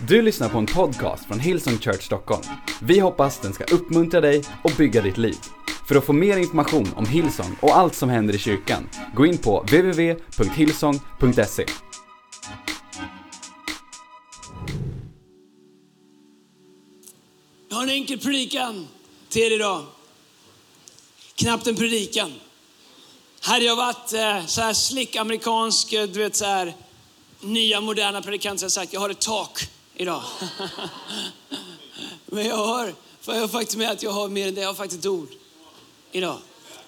Du 0.00 0.22
lyssnar 0.22 0.48
på 0.48 0.58
en 0.58 0.66
podcast 0.66 1.26
från 1.26 1.40
Hillsong 1.40 1.78
Church 1.78 2.02
Stockholm. 2.02 2.42
Vi 2.80 2.98
hoppas 2.98 3.38
den 3.38 3.52
ska 3.52 3.64
uppmuntra 3.64 4.20
dig 4.20 4.42
och 4.64 4.72
bygga 4.78 5.02
ditt 5.02 5.18
liv. 5.18 5.36
För 5.88 5.96
att 5.96 6.04
få 6.04 6.12
mer 6.12 6.36
information 6.36 6.92
om 6.96 7.06
Hillsong 7.06 7.56
och 7.60 7.76
allt 7.76 7.94
som 7.94 8.08
händer 8.08 8.34
i 8.34 8.38
kyrkan, 8.38 8.88
gå 9.14 9.26
in 9.26 9.38
på 9.38 9.60
www.hillsong.se. 9.60 11.66
Jag 17.68 17.76
har 17.76 17.82
en 17.82 17.90
enkel 17.90 18.18
predikan 18.18 18.88
till 19.28 19.42
er 19.42 19.54
idag. 19.54 19.84
Knappt 21.34 21.66
en 21.66 21.76
predikan. 21.76 22.32
Hade 23.40 23.64
jag 23.64 23.76
varit 23.76 24.12
eh, 24.12 24.46
så 24.46 24.60
här 24.60 24.72
slick 24.72 25.16
amerikansk, 25.16 25.92
eh, 25.92 26.06
du 26.06 26.18
vet 26.18 26.36
så 26.36 26.44
här 26.44 26.74
nya 27.40 27.80
moderna 27.80 28.22
predikant 28.22 28.60
så 28.60 28.64
hade 28.64 28.66
jag 28.66 28.72
sagt 28.72 28.92
jag 28.92 29.00
har 29.00 29.10
ett 29.10 29.20
tak 29.20 29.68
idag. 29.96 30.22
Men 32.26 32.46
jag 32.46 32.56
har, 32.56 32.94
för 33.20 33.34
jag 33.34 33.40
har 33.40 33.48
faktiskt 33.48 33.78
med 33.78 33.90
att 33.90 34.02
jag 34.02 34.10
har 34.10 34.28
mer 34.28 34.48
än 34.48 34.54
det, 34.54 34.60
jag 34.60 34.68
har 34.68 34.74
faktiskt 34.74 35.00
ett 35.00 35.06
ord 35.06 35.28
idag. 36.12 36.38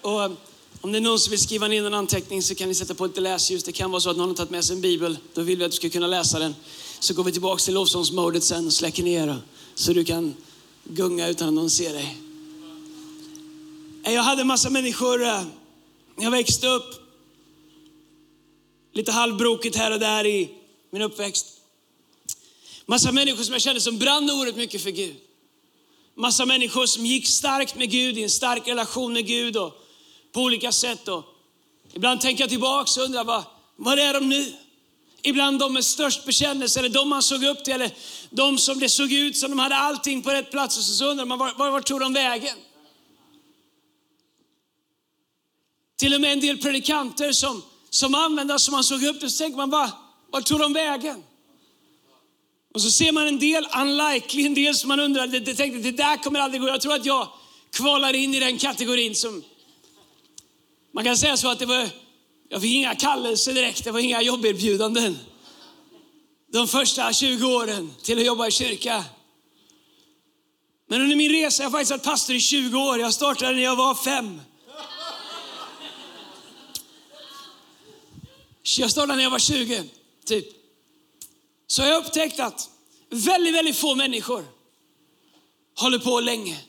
Och 0.02 0.22
eh, 0.22 0.32
om 0.80 0.92
det 0.92 0.98
är 0.98 1.00
någon 1.00 1.18
som 1.18 1.30
vill 1.30 1.40
skriva 1.40 1.68
ner 1.68 1.86
en 1.86 1.94
anteckning 1.94 2.42
så 2.42 2.54
kan 2.54 2.68
ni 2.68 2.74
sätta 2.74 2.94
på 2.94 3.06
lite 3.06 3.20
läsljus. 3.20 3.64
Det 3.64 3.72
kan 3.72 3.90
vara 3.90 4.00
så 4.00 4.10
att 4.10 4.16
någon 4.16 4.28
har 4.28 4.36
tagit 4.36 4.50
med 4.50 4.64
sig 4.64 4.76
en 4.76 4.82
bibel. 4.82 5.18
Då 5.34 5.42
vill 5.42 5.58
vi 5.58 5.64
att 5.64 5.70
du 5.70 5.76
ska 5.76 5.90
kunna 5.90 6.06
läsa 6.06 6.38
den. 6.38 6.54
Så 6.98 7.14
går 7.14 7.24
vi 7.24 7.32
tillbaka 7.32 7.60
till 7.60 7.74
lovsångsmodet 7.74 8.44
sen 8.44 8.66
och 8.66 8.72
släcker 8.72 9.02
ner 9.02 9.36
så 9.74 9.92
du 9.92 10.04
kan 10.04 10.34
gunga 10.84 11.28
utan 11.28 11.48
att 11.48 11.54
någon 11.54 11.70
ser 11.70 11.92
dig. 11.92 12.16
Jag 14.04 14.22
hade 14.22 14.40
en 14.40 14.46
massa 14.46 14.70
människor 14.70 15.22
eh, 15.22 15.42
när 16.16 16.24
jag 16.24 16.30
växte 16.30 16.68
upp. 16.68 16.94
Lite 18.92 19.12
halvbrokigt 19.12 19.77
här 19.77 19.90
och 19.92 20.00
där 20.00 20.27
i 20.27 20.50
min 20.90 21.02
uppväxt. 21.02 21.57
Massa 22.91 23.12
människor 23.12 23.42
som 23.42 23.52
jag 23.52 23.62
kände 23.62 23.80
som 23.80 23.98
brann 23.98 24.30
oerhört 24.30 24.56
mycket 24.56 24.83
för 24.83 24.91
Gud. 24.91 25.16
Massa 26.15 26.47
människor 26.47 26.86
som 26.86 27.06
gick 27.06 27.27
starkt 27.27 27.77
med 27.77 27.91
Gud, 27.91 28.19
i 28.19 28.22
en 28.22 28.30
stark 28.30 28.69
relation 28.69 29.12
med 29.12 29.27
Gud 29.27 29.56
och 29.56 29.84
på 30.33 30.41
olika 30.41 30.72
sätt. 30.72 31.08
Och 31.08 31.25
ibland 31.92 32.20
tänker 32.20 32.42
jag 32.42 32.50
tillbaka 32.50 33.00
och 33.00 33.06
undrar, 33.06 33.25
vad, 33.25 33.45
var 33.77 33.97
är 33.97 34.14
de 34.14 34.28
nu? 34.28 34.53
Ibland 35.22 35.58
de 35.58 35.72
med 35.72 35.84
störst 35.84 36.25
bekännelse, 36.25 36.78
eller 36.78 36.89
de 36.89 37.08
man 37.08 37.22
såg 37.22 37.45
upp 37.45 37.64
till, 37.64 37.75
eller 37.75 37.91
de 38.30 38.58
som 38.58 38.78
det 38.78 38.89
såg 38.89 39.12
ut 39.12 39.36
som 39.36 39.50
de 39.50 39.58
hade 39.58 39.77
allting 39.77 40.23
på 40.23 40.30
rätt 40.30 40.50
plats. 40.50 40.78
Och 40.78 40.84
så 40.84 41.05
undrar 41.05 41.25
man, 41.25 41.39
var, 41.39 41.55
var, 41.56 41.70
var 41.70 41.80
tog 41.80 42.00
de 42.00 42.12
vägen? 42.12 42.56
Till 45.97 46.14
och 46.14 46.20
med 46.20 46.33
en 46.33 46.41
del 46.41 46.58
predikanter 46.58 47.33
som, 47.33 47.62
som 47.91 48.14
användes 48.14 48.62
som 48.62 48.73
man 48.73 48.84
såg 48.84 49.02
upp 49.02 49.20
till, 49.20 49.30
så 49.30 49.39
tänker 49.39 49.56
man, 49.56 49.70
va, 49.70 49.91
var 50.30 50.41
tog 50.41 50.61
de 50.61 50.73
vägen? 50.73 51.23
Och 52.78 52.82
så 52.82 52.90
ser 52.90 53.12
man 53.12 53.26
en 53.26 53.38
del 53.38 53.66
unlikely, 53.80 54.46
en 54.46 54.54
del 54.54 54.74
som 54.74 54.88
man 54.88 55.00
undrar, 55.00 55.26
det, 55.26 55.40
det, 55.40 55.54
tänkte, 55.54 55.78
det 55.78 55.90
där 55.90 56.16
kommer 56.16 56.40
aldrig 56.40 56.60
gå. 56.60 56.68
Jag 56.68 56.80
tror 56.80 56.94
att 56.94 57.06
jag 57.06 57.28
kvalar 57.72 58.12
in 58.14 58.34
i 58.34 58.40
den 58.40 58.58
kategorin 58.58 59.14
som, 59.14 59.44
man 60.94 61.04
kan 61.04 61.16
säga 61.16 61.36
så 61.36 61.48
att 61.48 61.58
det 61.58 61.66
var, 61.66 61.88
jag 62.48 62.62
fick 62.62 62.74
inga 62.74 62.94
kallelser 62.94 63.54
direkt, 63.54 63.84
det 63.84 63.90
var 63.90 64.00
inga 64.00 64.22
jobberbjudanden. 64.22 65.18
De 66.52 66.68
första 66.68 67.12
20 67.12 67.46
åren 67.46 67.94
till 68.02 68.18
att 68.18 68.24
jobba 68.24 68.46
i 68.46 68.50
kyrka. 68.50 69.04
Men 70.88 71.00
under 71.00 71.16
min 71.16 71.32
resa, 71.32 71.62
jag 71.62 71.70
har 71.70 71.78
faktiskt 71.78 71.90
varit 71.90 72.04
pastor 72.04 72.36
i 72.36 72.40
20 72.40 72.78
år, 72.78 73.00
jag 73.00 73.14
startade 73.14 73.52
när 73.52 73.62
jag 73.62 73.76
var 73.76 73.94
fem. 73.94 74.40
Jag 78.78 78.90
startade 78.90 79.16
när 79.16 79.22
jag 79.22 79.30
var 79.30 79.38
20, 79.38 79.84
typ. 80.24 80.58
Så 81.70 81.83
har 81.83 81.88
jag 81.88 82.05
upptäckt 82.05 82.41
att 82.41 82.70
väldigt, 83.11 83.55
väldigt 83.55 83.77
få 83.77 83.94
människor 83.94 84.44
håller 85.78 85.98
på 85.98 86.20
länge. 86.20 86.61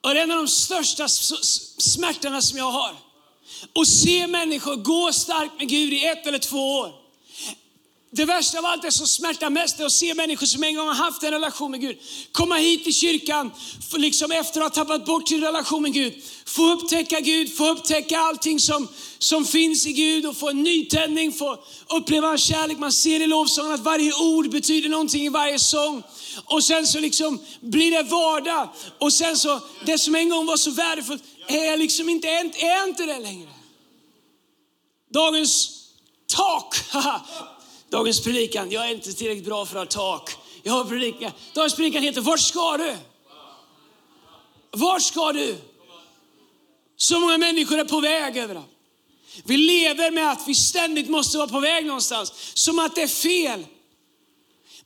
Och 0.00 0.14
det 0.14 0.20
är 0.20 0.22
en 0.22 0.30
av 0.30 0.36
de 0.36 0.48
största 0.48 1.08
smärtorna 1.08 2.42
som 2.42 2.58
jag 2.58 2.70
har. 2.70 2.96
Att 3.74 3.88
se 3.88 4.26
människor 4.26 4.76
gå 4.76 5.12
starkt 5.12 5.58
med 5.58 5.68
Gud 5.68 5.92
i 5.92 6.04
ett 6.04 6.26
eller 6.26 6.38
två 6.38 6.78
år. 6.78 7.03
Det 8.16 8.24
värsta 8.24 8.58
av 8.58 8.66
allt, 8.66 8.82
det 8.82 8.92
som 8.92 9.06
smärtar 9.06 9.50
mest, 9.50 9.80
är 9.80 9.84
att 9.84 9.92
se 9.92 10.14
människor 10.14 10.46
som 10.46 10.64
en 10.64 10.74
gång 10.74 10.86
har 10.86 10.94
haft 10.94 11.22
en 11.22 11.30
relation 11.30 11.70
med 11.70 11.80
Gud, 11.80 11.98
komma 12.32 12.54
hit 12.54 12.84
till 12.84 12.94
kyrkan, 12.94 13.50
liksom 13.96 14.32
efter 14.32 14.60
att 14.60 14.76
ha 14.76 14.84
tappat 14.84 15.06
bort 15.06 15.28
sin 15.28 15.40
relation 15.40 15.82
med 15.82 15.92
Gud, 15.92 16.22
få 16.46 16.72
upptäcka 16.72 17.20
Gud, 17.20 17.56
få 17.56 17.68
upptäcka 17.70 18.18
allting 18.18 18.60
som, 18.60 18.88
som 19.18 19.44
finns 19.44 19.86
i 19.86 19.92
Gud 19.92 20.26
och 20.26 20.36
få 20.36 20.50
en 20.50 20.62
nytändning, 20.62 21.32
få 21.32 21.58
uppleva 21.88 22.30
en 22.30 22.38
kärlek. 22.38 22.78
Man 22.78 22.92
ser 22.92 23.20
i 23.20 23.26
lovsången 23.26 23.72
att 23.72 23.80
varje 23.80 24.12
ord 24.14 24.50
betyder 24.50 24.88
någonting 24.88 25.26
i 25.26 25.28
varje 25.28 25.58
sång. 25.58 26.02
Och 26.44 26.64
sen 26.64 26.86
så 26.86 27.00
liksom 27.00 27.40
blir 27.60 27.90
det 27.90 28.02
vardag. 28.02 28.68
Och 28.98 29.12
sen 29.12 29.36
så, 29.36 29.60
det 29.86 29.98
som 29.98 30.14
en 30.14 30.28
gång 30.28 30.46
var 30.46 30.56
så 30.56 30.70
värdefullt 30.70 31.22
är 31.46 31.76
liksom 31.76 32.08
inte, 32.08 32.28
är 32.28 32.88
inte 32.88 33.06
det 33.06 33.18
längre. 33.18 33.50
Dagens 35.14 35.70
tak, 36.26 36.74
dagens 37.94 38.20
predikan, 38.20 38.70
jag 38.70 38.88
är 38.88 38.94
inte 38.94 39.12
tillräckligt 39.12 39.44
bra 39.44 39.66
för 39.66 39.82
att 39.82 39.94
ha 39.94 40.18
tak. 40.18 40.36
Jag 40.62 40.72
har 40.72 40.84
predikan. 40.84 41.30
Dagens 41.52 41.76
predikan 41.76 42.02
heter 42.02 42.20
Vart 42.20 42.40
ska 42.40 42.76
du? 42.76 42.96
Vart 44.70 45.02
ska 45.02 45.32
du? 45.32 45.56
Så 46.96 47.20
många 47.20 47.38
människor 47.38 47.78
är 47.78 47.84
på 47.84 48.00
väg 48.00 48.36
överallt. 48.36 48.66
Vi 49.44 49.56
lever 49.56 50.10
med 50.10 50.30
att 50.30 50.48
vi 50.48 50.54
ständigt 50.54 51.08
måste 51.08 51.38
vara 51.38 51.48
på 51.48 51.60
väg 51.60 51.86
någonstans. 51.86 52.32
Som 52.54 52.78
att 52.78 52.94
det 52.94 53.02
är 53.02 53.06
fel 53.06 53.66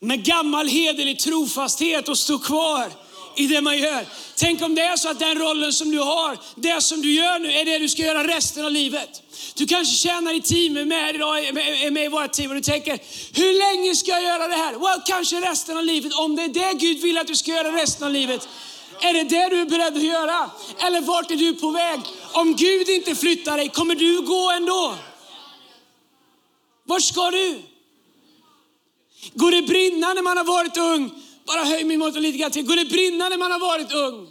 med 0.00 0.24
gammal 0.24 0.68
hederlig 0.68 1.18
trofasthet 1.18 2.08
och 2.08 2.18
stå 2.18 2.38
kvar 2.38 2.92
i 3.38 3.46
det 3.46 3.60
man 3.60 3.78
gör. 3.78 4.06
Tänk 4.36 4.62
om 4.62 4.74
det 4.74 4.82
är 4.82 4.96
så 4.96 5.08
att 5.08 5.18
den 5.18 5.38
rollen 5.38 5.72
som 5.72 5.90
du 5.90 5.98
har, 5.98 6.38
det 6.54 6.80
som 6.80 7.02
du 7.02 7.12
gör 7.12 7.38
nu, 7.38 7.52
är 7.52 7.64
det 7.64 7.78
du 7.78 7.88
ska 7.88 8.02
göra 8.02 8.26
resten 8.26 8.64
av 8.64 8.72
livet. 8.72 9.22
Du 9.54 9.66
kanske 9.66 9.94
tjänar 9.94 10.34
i 10.34 10.40
teamet 10.40 10.88
med 10.88 11.14
idag, 11.14 11.44
är 11.44 11.90
med 11.90 12.04
i 12.04 12.08
vårt 12.08 12.32
team 12.32 12.50
och 12.50 12.54
du 12.54 12.62
tänker, 12.62 12.98
hur 13.32 13.52
länge 13.58 13.96
ska 13.96 14.10
jag 14.10 14.22
göra 14.22 14.48
det 14.48 14.54
här? 14.54 14.72
Well, 14.72 15.02
kanske 15.06 15.40
resten 15.40 15.76
av 15.76 15.84
livet. 15.84 16.12
Om 16.14 16.36
det 16.36 16.42
är 16.42 16.48
det 16.48 16.78
Gud 16.78 17.02
vill 17.02 17.18
att 17.18 17.26
du 17.26 17.36
ska 17.36 17.50
göra 17.50 17.76
resten 17.76 18.06
av 18.06 18.12
livet, 18.12 18.48
är 19.00 19.14
det 19.14 19.22
det 19.22 19.48
du 19.48 19.60
är 19.60 19.66
beredd 19.66 19.96
att 19.96 20.02
göra? 20.02 20.50
Eller 20.78 21.00
vart 21.00 21.30
är 21.30 21.36
du 21.36 21.54
på 21.54 21.70
väg? 21.70 22.00
Om 22.32 22.56
Gud 22.56 22.88
inte 22.88 23.14
flyttar 23.14 23.56
dig, 23.56 23.68
kommer 23.68 23.94
du 23.94 24.20
gå 24.20 24.50
ändå? 24.50 24.94
Vart 26.84 27.02
ska 27.02 27.30
du? 27.30 27.62
Går 29.34 29.50
det 29.50 29.62
brinna 29.62 30.14
när 30.14 30.22
man 30.22 30.36
har 30.36 30.44
varit 30.44 30.76
ung? 30.76 31.22
Bara 31.48 31.64
höj 31.64 31.84
min 31.84 31.98
motor 31.98 32.20
lite 32.20 32.38
grann 32.38 32.50
till. 32.50 32.66
Går 32.66 32.76
det 32.76 32.84
brinna 32.84 33.28
när 33.28 33.36
man 33.36 33.52
har 33.52 33.58
varit 33.58 33.92
ung? 33.92 34.28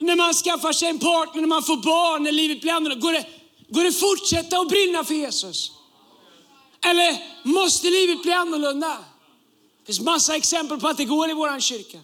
När 0.00 0.16
man 0.16 0.34
skaffar 0.34 0.72
sig 0.72 0.88
en 0.88 0.98
partner, 0.98 1.40
när 1.40 1.48
man 1.48 1.62
får 1.62 1.76
barn, 1.76 2.22
när 2.22 2.32
livet 2.32 2.60
blir 2.60 2.72
annorlunda. 2.72 3.06
Går 3.06 3.12
det, 3.12 3.26
går 3.68 3.84
det 3.84 3.92
fortsätta 3.92 4.58
att 4.58 4.68
brinna 4.68 5.04
för 5.04 5.14
Jesus? 5.14 5.72
Eller 6.86 7.18
måste 7.42 7.90
livet 7.90 8.22
bli 8.22 8.32
annorlunda? 8.32 8.96
Det 9.78 9.86
finns 9.86 10.00
massa 10.00 10.36
exempel 10.36 10.80
på 10.80 10.88
att 10.88 10.96
det 10.96 11.04
går 11.04 11.30
i 11.30 11.32
vår 11.32 11.60
kyrka. 11.60 11.98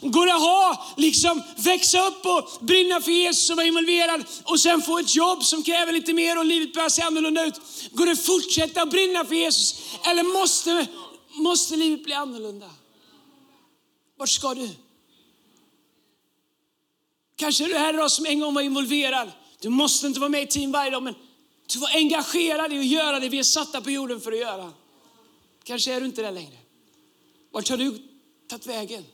Går 0.00 0.26
det 0.26 0.34
att 0.34 0.40
ha, 0.40 0.86
liksom 0.96 1.42
växa 1.56 2.06
upp 2.06 2.26
och 2.26 2.64
brinna 2.66 3.00
för 3.00 3.10
Jesus 3.10 3.50
och 3.50 3.56
vara 3.56 3.66
involverad 3.66 4.24
och 4.44 4.60
sen 4.60 4.82
få 4.82 4.98
ett 4.98 5.14
jobb 5.14 5.44
som 5.44 5.62
kräver 5.62 5.92
lite 5.92 6.12
mer 6.12 6.38
och 6.38 6.44
livet 6.44 6.74
börjar 6.74 6.88
se 6.88 7.02
annorlunda 7.02 7.44
ut? 7.44 7.60
Går 7.90 8.06
det 8.06 8.12
att 8.12 8.26
fortsätta 8.26 8.82
att 8.82 8.90
brinna 8.90 9.24
för 9.24 9.34
Jesus? 9.34 9.80
Eller 10.04 10.22
måste, 10.22 10.86
måste 11.40 11.76
livet 11.76 12.04
bli 12.04 12.12
annorlunda? 12.12 12.70
Vart 14.16 14.28
ska 14.28 14.54
du? 14.54 14.70
Kanske 17.36 17.64
är 17.64 17.68
du 17.68 17.74
här 17.74 17.94
idag 17.94 18.10
som 18.10 18.26
en 18.26 18.40
gång 18.40 18.54
var 18.54 18.62
involverad. 18.62 19.30
Du 19.60 19.68
måste 19.68 20.06
inte 20.06 20.20
vara 20.20 20.30
med 20.30 20.42
i 20.42 20.46
team 20.46 20.72
varje 20.72 20.90
dag, 20.90 21.02
men 21.02 21.14
du 21.66 21.78
var 21.78 21.90
engagerad 21.94 22.72
i 22.72 22.78
att 22.78 22.86
göra 22.86 23.20
det 23.20 23.28
vi 23.28 23.38
är 23.38 23.42
satta 23.42 23.80
på 23.80 23.90
jorden 23.90 24.20
för 24.20 24.32
att 24.32 24.38
göra. 24.38 24.72
Kanske 25.64 25.94
är 25.94 26.00
du 26.00 26.06
inte 26.06 26.22
det 26.22 26.30
längre. 26.30 26.56
Vart 27.50 27.68
har 27.68 27.76
du 27.76 27.98
tagit 28.48 28.66
vägen? 28.66 29.04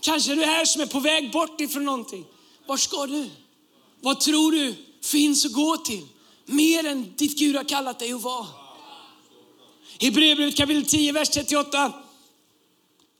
Kanske 0.00 0.32
är 0.32 0.36
du 0.36 0.44
här 0.44 0.64
som 0.64 0.82
är 0.82 0.86
på 0.86 1.00
väg 1.00 1.32
bort 1.32 1.60
ifrån 1.60 1.84
någonting. 1.84 2.24
Vart 2.66 2.80
ska 2.80 3.06
du? 3.06 3.30
Vad 4.00 4.20
tror 4.20 4.52
du 4.52 4.74
finns 5.02 5.46
att 5.46 5.52
gå 5.52 5.76
till? 5.76 6.06
Mer 6.44 6.86
än 6.86 7.14
ditt 7.16 7.38
Gud 7.38 7.56
har 7.56 7.64
kallat 7.64 7.98
dig 7.98 8.12
att 8.12 8.22
vara. 8.22 8.61
I 9.98 10.04
Hebreerbrevet 10.04 10.56
kapitel 10.56 10.84
10, 10.84 11.12
vers 11.12 11.28
38. 11.28 11.92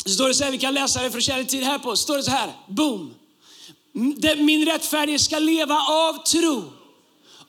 Så 0.05 0.11
står 0.11 0.29
det 0.29 0.35
så 0.35 0.45
här, 0.45 0.51
vi 0.51 0.59
kan 0.59 0.75
läsa 0.75 1.03
det 1.03 1.11
för 1.11 1.19
att 1.19 1.25
tjäna 1.25 1.45
tid 1.45 1.63
här 1.63 1.79
på. 1.79 1.97
Står 1.97 2.17
det 2.17 2.23
så 2.23 2.31
här, 2.31 2.53
boom. 2.69 3.15
Min 4.37 4.67
rättfärdige 4.67 5.19
ska 5.19 5.39
leva 5.39 5.75
av 5.75 6.25
tro. 6.25 6.73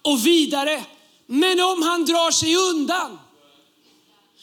Och 0.02 0.26
vidare, 0.26 0.84
men 1.26 1.60
om 1.60 1.82
han 1.82 2.06
drar 2.06 2.32
sig 2.32 2.56
undan. 2.56 3.20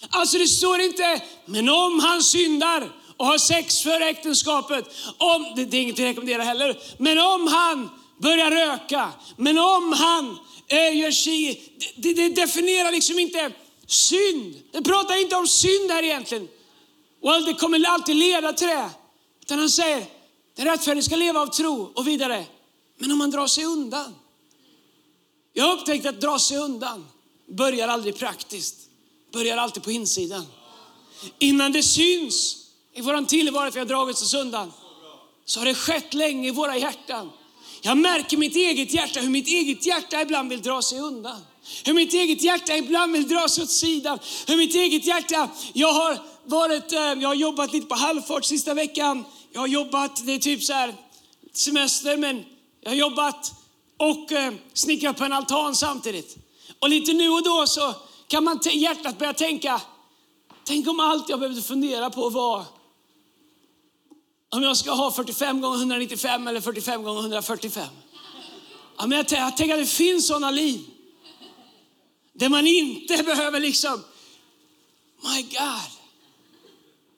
Alltså 0.09 0.39
det 0.39 0.49
står 0.49 0.81
inte, 0.81 1.23
men 1.47 1.69
om 1.69 2.01
han 2.01 2.23
syndar 2.23 2.93
och 3.17 3.27
har 3.27 3.39
sex 3.39 3.81
före 3.83 4.09
äktenskapet, 4.09 4.95
om, 5.19 5.53
det, 5.57 5.65
det 5.65 5.77
är 5.77 5.83
inget 5.83 5.99
vi 5.99 6.05
rekommenderar. 6.05 6.45
heller, 6.45 6.79
men 6.99 7.19
om 7.19 7.47
han 7.47 7.91
börjar 8.19 8.51
röka, 8.51 9.13
men 9.37 9.59
om 9.59 9.93
han 9.93 10.39
eh, 10.69 10.97
gör 10.97 11.11
sig, 11.11 11.63
det, 11.97 12.15
det 12.15 12.29
definierar 12.29 12.93
liksom 12.93 13.19
inte 13.19 13.53
Synd, 13.91 14.63
det 14.73 14.83
pratar 14.83 15.21
inte 15.21 15.37
om 15.37 15.47
synd 15.47 15.91
här 15.91 16.03
egentligen. 16.03 16.49
Och 17.23 17.43
det 17.47 17.55
kommer 17.55 17.89
alltid 17.89 18.17
leda 18.17 18.53
till 18.53 18.69
det. 18.69 18.91
Utan 19.41 19.59
han 19.59 19.71
säger, 19.71 20.07
den 20.57 20.67
rättfärdige 20.67 21.03
ska 21.03 21.17
leva 21.17 21.41
av 21.41 21.47
tro 21.47 21.93
och 21.95 22.07
vidare. 22.07 22.47
Men 22.99 23.13
om 23.13 23.19
man 23.19 23.31
drar 23.31 23.47
sig 23.47 23.65
undan. 23.65 24.15
Jag 25.53 25.65
har 25.65 25.73
upptäckt 25.73 26.07
att 26.07 26.21
dra 26.21 26.39
sig 26.39 26.57
undan 26.59 27.07
börjar 27.47 27.89
aldrig 27.89 28.19
praktiskt. 28.19 28.77
Börjar 29.33 29.57
alltid 29.57 29.83
på 29.83 29.91
insidan. 29.91 30.47
Innan 31.39 31.73
det 31.73 31.83
syns 31.83 32.57
i 32.93 33.01
vår 33.01 33.27
tillvaro 33.27 33.69
att 33.69 33.75
vi 33.75 33.79
har 33.79 33.87
dragit 33.87 34.17
oss 34.17 34.35
undan, 34.35 34.73
så 35.45 35.61
har 35.61 35.67
det 35.67 35.75
skett 35.75 36.15
länge 36.15 36.49
i 36.49 36.51
våra 36.51 36.77
hjärtan. 36.77 37.31
Jag 37.83 37.99
märker 37.99 38.37
mitt 38.37 38.57
eget 38.57 38.95
hjärta, 38.95 39.21
hur 39.21 39.31
mitt 39.31 39.49
eget 39.49 39.87
hjärta 39.87 40.23
ibland 40.23 40.51
vill 40.51 40.63
dra 40.63 40.83
sig 40.83 41.01
undan. 41.01 41.41
Hur 41.85 41.95
mitt 41.95 42.15
eget 42.15 42.43
hjärta 42.43 42.77
ibland 42.77 43.13
vill 43.13 43.29
dra 43.29 43.49
sig 43.49 43.65
åt 43.65 43.71
sidan. 43.71 44.19
Hur 44.47 44.57
mitt 44.57 44.75
eget 44.75 45.05
hjärta, 45.05 45.49
jag 45.73 45.93
har 45.93 46.19
varit, 46.45 46.93
eh, 46.93 46.99
jag 46.99 47.29
har 47.29 47.35
jobbat 47.35 47.73
lite 47.73 47.87
på 47.87 47.95
halvfart 47.95 48.45
sista 48.45 48.75
veckan. 48.75 49.25
Jag 49.53 49.61
har 49.61 49.69
jobbat, 49.69 50.27
det 50.27 50.33
är 50.33 50.39
typ 50.39 50.63
så 50.63 50.73
här 50.73 50.95
semester, 51.53 52.17
men 52.17 52.45
jag 52.81 52.91
har 52.91 52.97
jobbat 52.97 53.53
och 53.97 54.33
eh, 54.33 54.53
snickrat 54.75 55.17
på 55.17 55.25
en 55.25 55.33
altan 55.33 55.77
samtidigt. 55.77 56.37
Och 56.79 56.89
lite 56.89 57.13
nu 57.13 57.29
och 57.29 57.43
då 57.43 57.67
så 57.67 57.95
kan 58.29 58.45
man 58.45 58.61
hjärtat 58.73 59.19
börja 59.19 59.33
tänka, 59.33 59.81
tänk 60.65 60.89
om 60.89 61.01
allt 61.01 61.29
jag 61.29 61.39
behövde 61.39 61.63
fundera 61.63 62.11
på 62.11 62.29
var 62.29 62.65
om 64.51 64.63
jag 64.63 64.77
ska 64.77 64.91
ha 64.91 65.11
45 65.11 65.61
gånger 65.61 65.79
195 65.79 66.49
eller 66.49 66.61
45 66.61 67.03
gånger 67.03 67.21
145. 67.21 67.87
Ja, 68.99 69.07
men 69.07 69.19
jag, 69.19 69.57
tänker 69.57 69.75
att 69.75 69.81
det 69.81 69.87
finns 69.87 70.27
sådana 70.27 70.51
liv. 70.51 70.81
Där 72.41 72.49
man 72.49 72.67
inte 72.67 73.23
behöver 73.23 73.61
liksom, 73.61 74.05
my 75.23 75.43
God, 75.43 75.91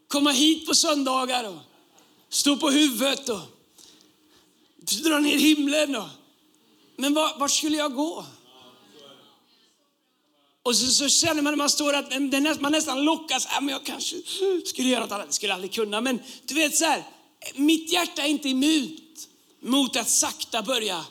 komma 0.09 0.31
hit 0.31 0.67
på 0.67 0.75
söndagar 0.75 1.49
och 1.49 1.59
stå 2.29 2.57
på 2.57 2.71
huvudet 2.71 3.29
och 3.29 3.41
dra 5.05 5.19
ner 5.19 5.39
himlen. 5.39 5.97
Och, 5.97 6.09
men 6.97 7.15
vart, 7.15 7.39
var 7.39 7.49
skulle 7.49 7.77
jag 7.77 7.95
gå? 7.95 8.25
Och 10.63 10.77
så, 10.77 10.87
så, 10.87 11.09
känner 11.09 11.43
man 11.43 11.53
när 11.53 11.57
man 11.57 11.71
står 11.71 11.95
att 11.95 12.61
man 12.61 12.73
nästan 12.73 13.05
lockas, 13.05 13.47
Äh, 13.47 13.61
men 13.61 13.69
jag 13.69 13.85
kanske 13.85 14.17
skulle 14.65 14.89
göra 14.89 15.01
något 15.01 15.13
annat, 15.13 15.27
det 15.27 15.33
skulle 15.33 15.51
jag 15.51 15.55
aldrig 15.55 15.73
kunna. 15.73 16.01
Men 16.01 16.21
du 16.45 16.55
vet 16.55 16.77
så 16.77 16.85
här, 16.85 17.05
mitt 17.55 17.93
hjärta 17.93 18.23
är 18.23 18.29
inte 18.29 18.49
immunt 18.49 19.29
mot 19.61 19.97
att 19.97 20.09
sakta 20.09 20.63
börja 20.63 21.05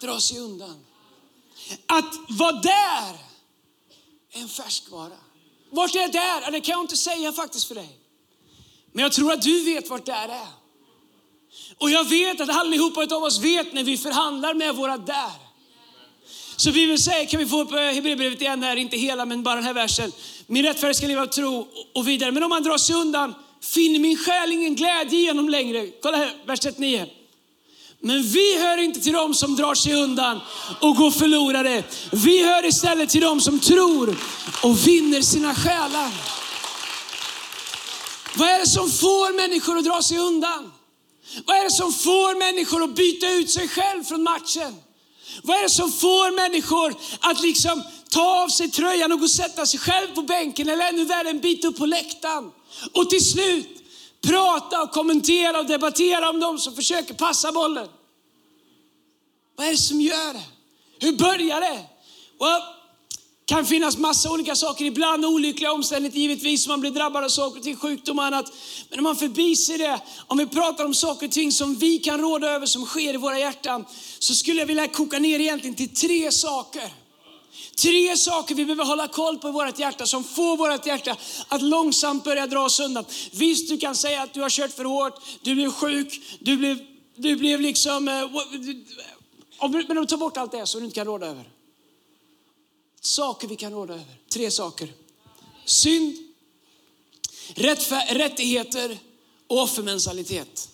dra 0.00 0.20
sig 0.20 0.38
undan. 0.38 0.84
Att 1.86 2.14
vara 2.28 2.52
där 2.52 3.27
en 4.40 4.48
färskvara. 4.48 5.16
Vart 5.70 5.94
är 5.94 6.08
där? 6.08 6.50
Det 6.50 6.60
kan 6.60 6.72
jag 6.72 6.80
inte 6.80 6.96
säga 6.96 7.32
faktiskt 7.32 7.68
för 7.68 7.74
dig. 7.74 7.98
Men 8.92 9.02
jag 9.02 9.12
tror 9.12 9.32
att 9.32 9.42
du 9.42 9.64
vet 9.64 9.90
vart 9.90 10.04
det 10.04 10.12
är. 10.12 10.46
Och 11.78 11.90
jag 11.90 12.08
vet 12.08 12.40
att 12.40 12.48
allihopa 12.48 13.14
av 13.16 13.22
oss 13.22 13.38
vet 13.38 13.72
när 13.72 13.84
vi 13.84 13.96
förhandlar 13.98 14.54
med 14.54 14.74
våra 14.74 14.96
där. 14.98 15.32
Så 16.56 16.70
vi 16.70 16.86
vill 16.86 17.02
säga, 17.02 17.26
kan 17.26 17.40
vi 17.40 17.46
få 17.46 17.60
upp 17.60 17.72
eh, 17.72 17.78
Hebreerbrevet 17.78 18.40
igen 18.40 18.62
här, 18.62 18.76
inte 18.76 18.96
hela 18.96 19.26
men 19.26 19.42
bara 19.42 19.54
den 19.54 19.64
här 19.64 19.74
versen. 19.74 20.12
Min 20.46 20.64
rättfärdighet 20.64 20.96
ska 20.96 21.06
leva 21.06 21.22
av 21.22 21.26
tro 21.26 21.68
och 21.94 22.08
vidare. 22.08 22.32
Men 22.32 22.42
om 22.42 22.48
man 22.48 22.62
drar 22.62 22.78
sig 22.78 22.96
undan 22.96 23.34
finner 23.60 23.98
min 23.98 24.16
själ 24.16 24.52
ingen 24.52 24.74
glädje 24.74 25.18
i 25.18 25.28
honom 25.28 25.48
längre. 25.48 25.90
Kolla 26.02 26.16
här, 26.16 26.32
vers 26.46 26.60
39. 26.60 27.06
Men 28.00 28.22
vi 28.22 28.58
hör 28.58 28.78
inte 28.78 29.00
till 29.00 29.12
dem 29.12 29.34
som 29.34 29.56
drar 29.56 29.74
sig 29.74 29.94
undan 29.94 30.40
och 30.80 30.96
går 30.96 31.10
förlorade. 31.10 31.84
Vi 32.12 32.44
hör 32.44 32.66
istället 32.66 33.08
till 33.08 33.20
dem 33.20 33.40
som 33.40 33.60
tror 33.60 34.16
och 34.62 34.86
vinner 34.86 35.22
sina 35.22 35.54
själar. 35.54 36.12
Vad 38.34 38.48
är 38.48 38.58
det 38.58 38.66
som 38.66 38.90
får 38.90 39.36
människor 39.36 39.78
att 39.78 39.84
dra 39.84 40.02
sig 40.02 40.18
undan? 40.18 40.72
Vad 41.44 41.56
är 41.56 41.64
det 41.64 41.70
som 41.70 41.92
får 41.92 42.38
människor 42.38 42.84
att 42.84 42.94
byta 42.94 43.30
ut 43.30 43.50
sig 43.50 43.68
själv 43.68 44.04
från 44.04 44.22
matchen? 44.22 44.76
Vad 45.42 45.58
är 45.58 45.62
det 45.62 45.70
som 45.70 45.92
får 45.92 46.36
människor 46.36 46.94
att 47.20 47.42
liksom 47.42 47.82
ta 48.10 48.42
av 48.42 48.48
sig 48.48 48.70
tröjan 48.70 49.12
och 49.12 49.18
gå 49.18 49.24
och 49.24 49.30
sätta 49.30 49.66
sig 49.66 49.80
själv 49.80 50.06
på 50.14 50.22
bänken 50.22 50.68
eller 50.68 50.88
ännu 50.88 51.04
värre 51.04 51.30
en 51.30 51.40
bit 51.40 51.64
upp 51.64 51.76
på 51.78 51.86
läktaren? 51.86 52.50
Och 52.92 53.10
till 53.10 53.24
slut 53.24 53.78
prata 54.26 54.82
och 54.82 54.92
kommentera 54.92 55.58
och 55.58 55.66
debattera 55.66 56.30
om 56.30 56.40
de 56.40 56.58
som 56.58 56.74
försöker 56.74 57.14
passa 57.14 57.52
bollen. 57.52 57.88
Vad 59.56 59.66
är 59.66 59.70
det 59.70 59.76
som 59.76 60.00
gör 60.00 60.32
det? 60.32 60.44
Hur 61.00 61.16
börjar 61.16 61.60
det? 61.60 61.86
Well, 62.40 62.62
kan 63.48 63.66
finnas 63.66 63.98
massa 63.98 64.30
olika 64.30 64.56
saker, 64.56 64.84
ibland 64.84 65.24
olyckliga 65.24 65.72
omständigheter 65.72 66.18
givetvis, 66.18 66.68
man 66.68 66.80
blir 66.80 66.90
drabbad 66.90 67.24
av 67.24 67.28
saker 67.28 67.58
och 67.58 67.64
ting, 67.64 67.76
sjukdom 67.76 68.18
och 68.18 68.24
annat. 68.24 68.52
Men 68.90 68.98
om 68.98 69.02
man 69.02 69.16
förbiser 69.16 69.78
det, 69.78 70.00
om 70.26 70.38
vi 70.38 70.46
pratar 70.46 70.84
om 70.84 70.94
saker 70.94 71.26
och 71.26 71.32
ting 71.32 71.52
som 71.52 71.74
vi 71.74 71.98
kan 71.98 72.20
råda 72.20 72.50
över, 72.50 72.66
som 72.66 72.86
sker 72.86 73.14
i 73.14 73.16
våra 73.16 73.38
hjärtan, 73.38 73.84
så 74.18 74.34
skulle 74.34 74.60
jag 74.60 74.66
vilja 74.66 74.88
koka 74.88 75.18
ner 75.18 75.40
egentligen 75.40 75.76
till 75.76 75.94
tre 75.94 76.32
saker. 76.32 76.92
Tre 77.82 78.16
saker 78.16 78.54
vi 78.54 78.64
behöver 78.64 78.84
hålla 78.84 79.08
koll 79.08 79.38
på 79.38 79.48
i 79.48 79.52
vårt 79.52 79.78
hjärta 79.78 80.06
som 80.06 80.24
får 80.24 80.56
vårt 80.56 80.86
hjärta 80.86 81.16
att 81.48 81.62
långsamt 81.62 82.24
börja 82.24 82.46
dra 82.46 82.64
oss 82.64 82.80
undan. 82.80 83.04
Visst, 83.32 83.68
du 83.68 83.78
kan 83.78 83.96
säga 83.96 84.22
att 84.22 84.34
du 84.34 84.40
har 84.40 84.50
kört 84.50 84.72
för 84.72 84.84
hårt, 84.84 85.20
du 85.42 85.54
blev 85.54 85.72
sjuk, 85.72 86.38
du 86.40 86.56
blev, 86.56 86.78
du 87.16 87.36
blev 87.36 87.60
liksom... 87.60 88.08
Eh, 88.08 88.28
men 89.88 89.98
om 89.98 90.06
tar 90.06 90.16
bort 90.16 90.36
allt 90.36 90.52
det 90.52 90.66
som 90.66 90.80
du 90.80 90.84
inte 90.84 90.94
kan 90.94 91.06
råda 91.06 91.26
över. 91.26 91.50
Saker 93.00 93.48
vi 93.48 93.56
kan 93.56 93.72
råda 93.72 93.94
över. 93.94 94.16
Tre 94.32 94.50
saker. 94.50 94.88
Synd, 95.64 96.16
rättigheter 98.08 98.98
och 99.46 99.62
offermentalitet. 99.62 100.68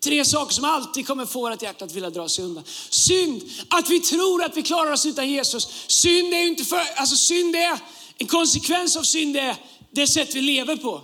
Tre 0.00 0.24
saker 0.24 0.54
som 0.54 0.64
alltid 0.64 1.06
kommer 1.06 1.26
få 1.26 1.40
vårt 1.40 1.62
hjärta 1.62 1.84
att 1.84 1.92
vilja 1.92 2.10
dra 2.10 2.28
sig 2.28 2.44
undan. 2.44 2.64
Synd, 2.90 3.42
att 3.70 3.90
vi 3.90 4.00
tror 4.00 4.44
att 4.44 4.56
vi 4.56 4.62
klarar 4.62 4.92
oss 4.92 5.06
utan 5.06 5.30
Jesus. 5.30 5.68
Synd 5.86 6.34
är 6.34 6.46
inte 6.46 6.64
för, 6.64 6.80
alltså 6.96 7.16
synd 7.16 7.56
är, 7.56 7.78
en 8.18 8.26
konsekvens 8.26 8.96
av 8.96 9.02
synd 9.02 9.36
är 9.36 9.56
det 9.90 10.06
sätt 10.06 10.34
vi 10.34 10.40
lever 10.40 10.76
på. 10.76 11.00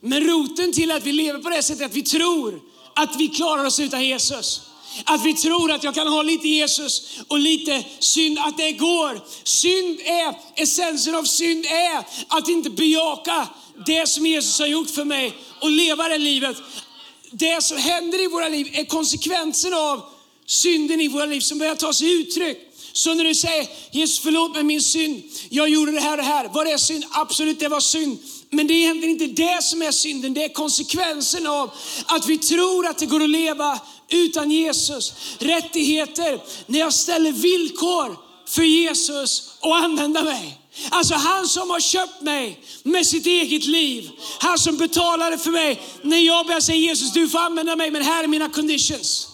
Men 0.00 0.26
roten 0.26 0.72
till 0.72 0.90
att 0.90 1.06
vi 1.06 1.12
lever 1.12 1.38
på 1.38 1.50
det 1.50 1.62
sättet 1.62 1.80
är 1.80 1.86
att 1.86 1.94
vi 1.94 2.02
tror 2.02 2.60
att 2.94 3.16
vi 3.16 3.28
klarar 3.28 3.64
oss 3.64 3.80
utan 3.80 4.04
Jesus. 4.04 4.60
Att 5.04 5.24
vi 5.24 5.34
tror 5.34 5.72
att 5.72 5.84
jag 5.84 5.94
kan 5.94 6.06
ha 6.06 6.22
lite 6.22 6.48
Jesus 6.48 7.18
och 7.28 7.38
lite 7.38 7.84
synd, 7.98 8.38
att 8.38 8.56
det 8.56 8.72
går. 8.72 9.20
Synd 9.42 10.00
är, 10.00 10.34
essensen 10.62 11.14
av 11.14 11.24
synd 11.24 11.66
är 11.66 12.04
att 12.28 12.48
inte 12.48 12.70
bejaka 12.70 13.48
det 13.86 14.08
som 14.08 14.26
Jesus 14.26 14.58
har 14.58 14.66
gjort 14.66 14.90
för 14.90 15.04
mig 15.04 15.32
och 15.60 15.70
leva 15.70 16.08
det 16.08 16.18
livet 16.18 16.56
det 17.32 17.64
som 17.64 17.76
händer 17.76 18.24
i 18.24 18.26
våra 18.26 18.48
liv 18.48 18.70
är 18.72 18.84
konsekvensen 18.84 19.74
av 19.74 20.02
synden 20.46 21.00
i 21.00 21.08
våra 21.08 21.26
liv 21.26 21.40
som 21.40 21.58
börjar 21.58 21.74
ta 21.74 21.92
sig 21.92 22.12
uttryck. 22.12 22.58
Så 22.92 23.14
när 23.14 23.24
du 23.24 23.34
säger 23.34 23.68
Jesus 23.90 24.18
förlåt 24.18 24.54
mig 24.54 24.62
min 24.62 24.82
synd, 24.82 25.22
jag 25.48 25.68
gjorde 25.68 25.92
det 25.92 26.00
här 26.00 26.10
och 26.10 26.16
det 26.16 26.22
här. 26.22 26.48
Var 26.48 26.64
det 26.64 26.78
synd? 26.78 27.04
Absolut 27.10 27.60
det 27.60 27.68
var 27.68 27.80
synd. 27.80 28.18
Men 28.50 28.66
det 28.66 28.74
är 28.74 28.76
egentligen 28.76 29.20
inte 29.20 29.42
det 29.42 29.62
som 29.62 29.82
är 29.82 29.90
synden, 29.90 30.34
det 30.34 30.44
är 30.44 30.48
konsekvensen 30.48 31.46
av 31.46 31.70
att 32.06 32.26
vi 32.26 32.38
tror 32.38 32.86
att 32.86 32.98
det 32.98 33.06
går 33.06 33.22
att 33.22 33.30
leva 33.30 33.80
utan 34.08 34.50
Jesus. 34.50 35.14
Rättigheter, 35.38 36.40
när 36.66 36.78
jag 36.78 36.92
ställer 36.92 37.32
villkor 37.32 38.16
för 38.48 38.62
Jesus 38.62 39.50
och 39.60 39.76
använda 39.76 40.22
mig. 40.22 40.61
Alltså 40.90 41.14
han 41.14 41.48
som 41.48 41.70
har 41.70 41.80
köpt 41.80 42.20
mig 42.20 42.60
med 42.82 43.06
sitt 43.06 43.26
eget 43.26 43.64
liv. 43.64 44.10
Han 44.38 44.58
som 44.58 44.76
betalade 44.76 45.38
för 45.38 45.50
mig 45.50 45.82
när 46.02 46.18
jag 46.18 46.46
började 46.46 46.64
säga 46.64 46.78
Jesus 46.78 47.12
du 47.12 47.28
får 47.28 47.38
använda 47.38 47.76
mig 47.76 47.90
men 47.90 48.02
här 48.02 48.24
är 48.24 48.28
mina 48.28 48.48
conditions. 48.48 49.28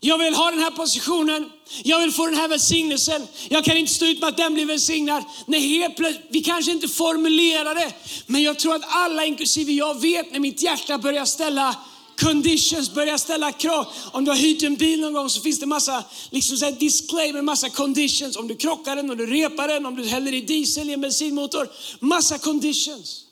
Jag 0.00 0.18
vill 0.18 0.34
ha 0.34 0.50
den 0.50 0.60
här 0.60 0.70
positionen, 0.70 1.50
jag 1.82 2.00
vill 2.00 2.12
få 2.12 2.26
den 2.26 2.34
här 2.34 2.48
välsignelsen. 2.48 3.26
Jag 3.48 3.64
kan 3.64 3.76
inte 3.76 3.92
stå 3.92 4.06
ut 4.06 4.20
med 4.20 4.28
att 4.28 4.36
den 4.36 4.54
blir 4.54 4.66
välsignad. 4.66 5.24
Nej, 5.46 5.60
helt 5.60 5.96
plötsligt, 5.96 6.26
vi 6.30 6.40
kanske 6.42 6.72
inte 6.72 6.88
formulerar 6.88 7.74
det, 7.74 7.92
men 8.26 8.42
jag 8.42 8.58
tror 8.58 8.74
att 8.74 8.84
alla, 8.86 9.24
inklusive 9.24 9.72
jag, 9.72 10.00
vet 10.00 10.32
när 10.32 10.40
mitt 10.40 10.62
hjärta 10.62 10.98
börjar 10.98 11.24
ställa 11.24 11.76
conditions, 12.16 12.94
börja 12.94 13.18
ställa 13.18 13.52
krav. 13.52 13.86
Om 14.12 14.24
du 14.24 14.30
har 14.30 14.38
hyrt 14.38 14.62
en 14.62 14.76
bil 14.76 15.00
någon 15.00 15.12
gång 15.12 15.30
så 15.30 15.40
finns 15.40 15.58
det 15.58 15.66
massa 15.66 16.04
liksom 16.30 16.56
så 16.56 16.64
här 16.64 16.72
disclaimer, 16.72 17.42
massa 17.42 17.70
conditions. 17.70 18.36
Om 18.36 18.48
du 18.48 18.56
krockar 18.56 18.96
den, 18.96 19.10
om 19.10 19.16
du 19.16 19.26
repar 19.26 19.68
den, 19.68 19.86
om 19.86 19.96
du 19.96 20.04
häller 20.04 20.34
i 20.34 20.40
diesel 20.40 20.90
i 20.90 20.92
en 20.92 21.00
bensinmotor. 21.00 21.68
Massa 22.00 22.38
conditions. 22.38 23.24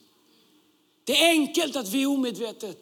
Det 1.05 1.23
är 1.25 1.29
enkelt 1.29 1.77
att 1.77 1.89
vi 1.89 2.07
omedvetet 2.07 2.79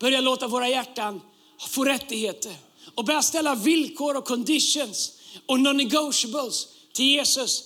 börjar 0.00 0.22
låta 0.22 0.48
våra 0.48 0.68
hjärtan 0.68 1.20
få 1.68 1.84
rättigheter 1.84 2.52
och 2.94 3.04
börja 3.04 3.22
ställa 3.22 3.54
villkor 3.54 4.16
och 4.16 4.24
conditions 4.24 5.12
och 5.46 5.58
non-negotiables 5.58 6.66
till 6.92 7.06
Jesus. 7.06 7.64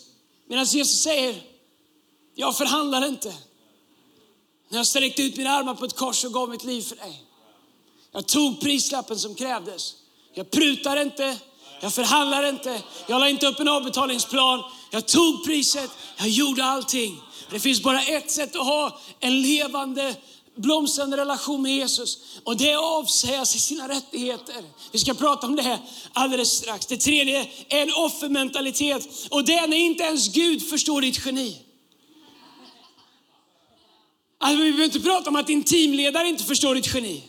Medan 0.48 0.64
Jesus 0.64 1.02
säger, 1.02 1.42
jag 2.34 2.56
förhandlar 2.56 3.08
inte. 3.08 3.34
När 4.68 4.78
jag 4.78 4.86
sträckte 4.86 5.22
ut 5.22 5.36
mina 5.36 5.50
armar 5.50 5.74
på 5.74 5.84
ett 5.84 5.96
kors 5.96 6.24
och 6.24 6.32
gav 6.32 6.50
mitt 6.50 6.64
liv 6.64 6.82
för 6.82 6.96
dig. 6.96 7.25
Jag 8.16 8.26
tog 8.26 8.60
prislappen 8.60 9.18
som 9.18 9.34
krävdes. 9.34 9.94
Jag 10.34 10.50
prutar 10.50 11.02
inte, 11.02 11.36
Jag 11.80 11.94
förhandlade 11.94 12.48
inte, 12.48 12.82
jag 13.06 13.20
la 13.20 13.28
inte 13.28 13.46
upp 13.46 13.60
en 13.60 13.68
avbetalningsplan. 13.68 14.62
Jag 14.90 15.06
tog 15.06 15.44
priset, 15.44 15.90
jag 16.18 16.28
gjorde 16.28 16.64
allting. 16.64 17.20
Det 17.50 17.60
finns 17.60 17.82
bara 17.82 18.02
ett 18.02 18.30
sätt 18.30 18.56
att 18.56 18.66
ha 18.66 19.00
en 19.20 19.42
levande 19.42 20.14
blomstrande 20.54 21.16
relation 21.16 21.62
med 21.62 21.76
Jesus. 21.76 22.18
Och 22.44 22.56
det 22.56 22.70
är 22.70 22.76
att 22.76 23.04
avsäga 23.04 23.44
sig 23.44 23.60
sina 23.60 23.88
rättigheter. 23.88 24.64
Vi 24.92 24.98
ska 24.98 25.14
prata 25.14 25.46
om 25.46 25.56
det 25.56 25.78
alldeles 26.12 26.50
strax. 26.50 26.86
Det 26.86 26.96
tredje 26.96 27.40
är 27.68 27.82
en 27.82 27.92
offermentalitet. 27.92 29.08
Och 29.30 29.44
det 29.44 29.54
är 29.54 29.68
när 29.68 29.76
inte 29.76 30.02
ens 30.02 30.28
Gud 30.28 30.68
förstår 30.70 31.00
ditt 31.00 31.26
geni. 31.26 31.56
Alltså, 34.38 34.62
vi 34.62 34.70
behöver 34.70 34.84
inte 34.84 35.00
prata 35.00 35.30
om 35.30 35.36
att 35.36 35.46
din 35.46 35.62
teamledare 35.62 36.28
inte 36.28 36.44
förstår 36.44 36.74
ditt 36.74 36.94
geni. 36.94 37.24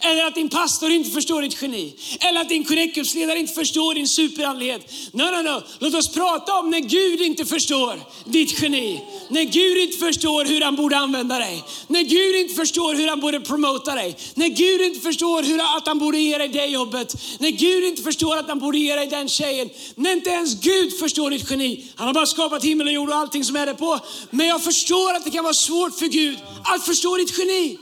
Eller 0.00 0.24
att 0.24 0.34
din 0.34 0.48
pastor 0.48 0.90
inte 0.90 1.10
förstår 1.10 1.42
ditt 1.42 1.62
geni. 1.62 1.94
Eller 2.20 2.40
att 2.40 2.48
din 2.48 2.64
connect 2.64 2.96
inte 2.96 3.54
förstår 3.54 3.94
din 3.94 4.08
superandlighet. 4.08 4.92
No, 5.12 5.22
no, 5.22 5.42
no. 5.42 5.62
Låt 5.78 5.94
oss 5.94 6.08
prata 6.08 6.58
om 6.58 6.70
när 6.70 6.80
Gud 6.80 7.20
inte 7.20 7.44
förstår 7.44 8.00
ditt 8.24 8.62
geni. 8.62 9.00
När 9.28 9.44
Gud 9.44 9.78
inte 9.78 9.98
förstår 9.98 10.44
hur 10.44 10.60
han 10.60 10.76
borde 10.76 10.96
använda 10.96 11.38
dig. 11.38 11.64
När 11.86 12.02
Gud 12.02 12.36
inte 12.36 12.54
förstår 12.54 12.94
hur 12.94 13.08
han 13.08 13.20
borde 13.20 13.40
promota 13.40 13.94
dig. 13.94 14.16
När 14.34 14.48
Gud 14.48 14.80
inte 14.80 15.00
förstår 15.00 15.42
hur, 15.42 15.76
att 15.76 15.86
han 15.86 15.98
borde 15.98 16.18
ge 16.18 16.38
dig 16.38 16.48
det 16.48 16.66
jobbet. 16.66 17.16
När 17.38 17.50
Gud 17.50 17.84
inte 17.84 18.02
förstår 18.02 18.36
att 18.36 18.48
han 18.48 18.58
borde 18.58 18.78
ge 18.78 18.96
dig 18.96 19.06
den 19.06 19.28
tjejen. 19.28 19.70
När 19.94 20.12
inte 20.12 20.30
ens 20.30 20.60
Gud 20.60 20.98
förstår 20.98 21.30
ditt 21.30 21.50
geni. 21.50 21.86
Han 21.94 22.06
har 22.06 22.14
bara 22.14 22.26
skapat 22.26 22.64
himmel 22.64 22.86
och 22.86 22.92
jord 22.92 23.08
och 23.08 23.16
allting 23.16 23.44
som 23.44 23.56
är 23.56 23.66
det 23.66 23.74
på. 23.74 24.00
Men 24.30 24.46
jag 24.46 24.64
förstår 24.64 25.14
att 25.14 25.24
det 25.24 25.30
kan 25.30 25.44
vara 25.44 25.54
svårt 25.54 25.98
för 25.98 26.06
Gud 26.06 26.38
att 26.64 26.86
förstå 26.86 27.16
ditt 27.16 27.38
geni. 27.38 27.78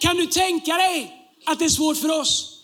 Kan 0.00 0.16
du 0.16 0.26
tänka 0.26 0.76
dig 0.76 1.30
att 1.44 1.58
det 1.58 1.64
är 1.64 1.68
svårt 1.68 1.96
för 1.96 2.20
oss? 2.20 2.54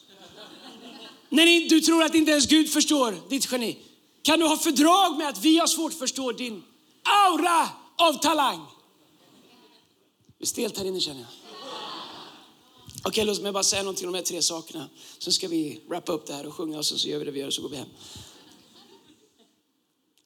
När 1.29 1.69
du 1.69 1.81
tror 1.81 2.03
att 2.03 2.15
inte 2.15 2.31
ens 2.31 2.47
Gud 2.47 2.73
förstår 2.73 3.29
ditt 3.29 3.53
geni. 3.53 3.79
Kan 4.23 4.39
du 4.39 4.47
ha 4.47 4.57
fördrag 4.57 5.19
med 5.19 5.29
att 5.29 5.39
vi 5.39 5.59
har 5.59 5.67
svårt 5.67 5.93
att 5.93 5.99
förstå 5.99 6.33
din 6.33 6.63
aura 7.03 7.69
av 7.97 8.13
talang? 8.13 8.67
Det 10.39 10.45
är 10.45 10.47
stelt 10.47 10.79
här 10.79 10.85
inne 10.85 11.01
känner 11.01 11.21
jag. 11.21 11.29
Okej, 12.99 13.09
okay, 13.09 13.25
låt 13.25 13.43
mig 13.43 13.53
bara 13.53 13.63
säga 13.63 13.83
någonting 13.83 14.07
om 14.07 14.13
de 14.13 14.19
här 14.19 14.25
tre 14.25 14.43
sakerna. 14.43 14.89
Så 15.19 15.33
ska 15.33 15.49
vi 15.49 15.81
wrappa 15.89 16.13
upp 16.13 16.27
det 16.27 16.33
här 16.33 16.47
och 16.47 16.55
sjunga 16.55 16.79
och 16.79 16.87
så 16.87 17.09
gör 17.09 17.19
vi 17.19 17.25
det 17.25 17.31
vi 17.31 17.41
gör 17.41 17.47
och 17.47 17.55
så 17.55 17.63
går 17.63 17.69
vi 17.69 17.77
hem. 17.77 17.89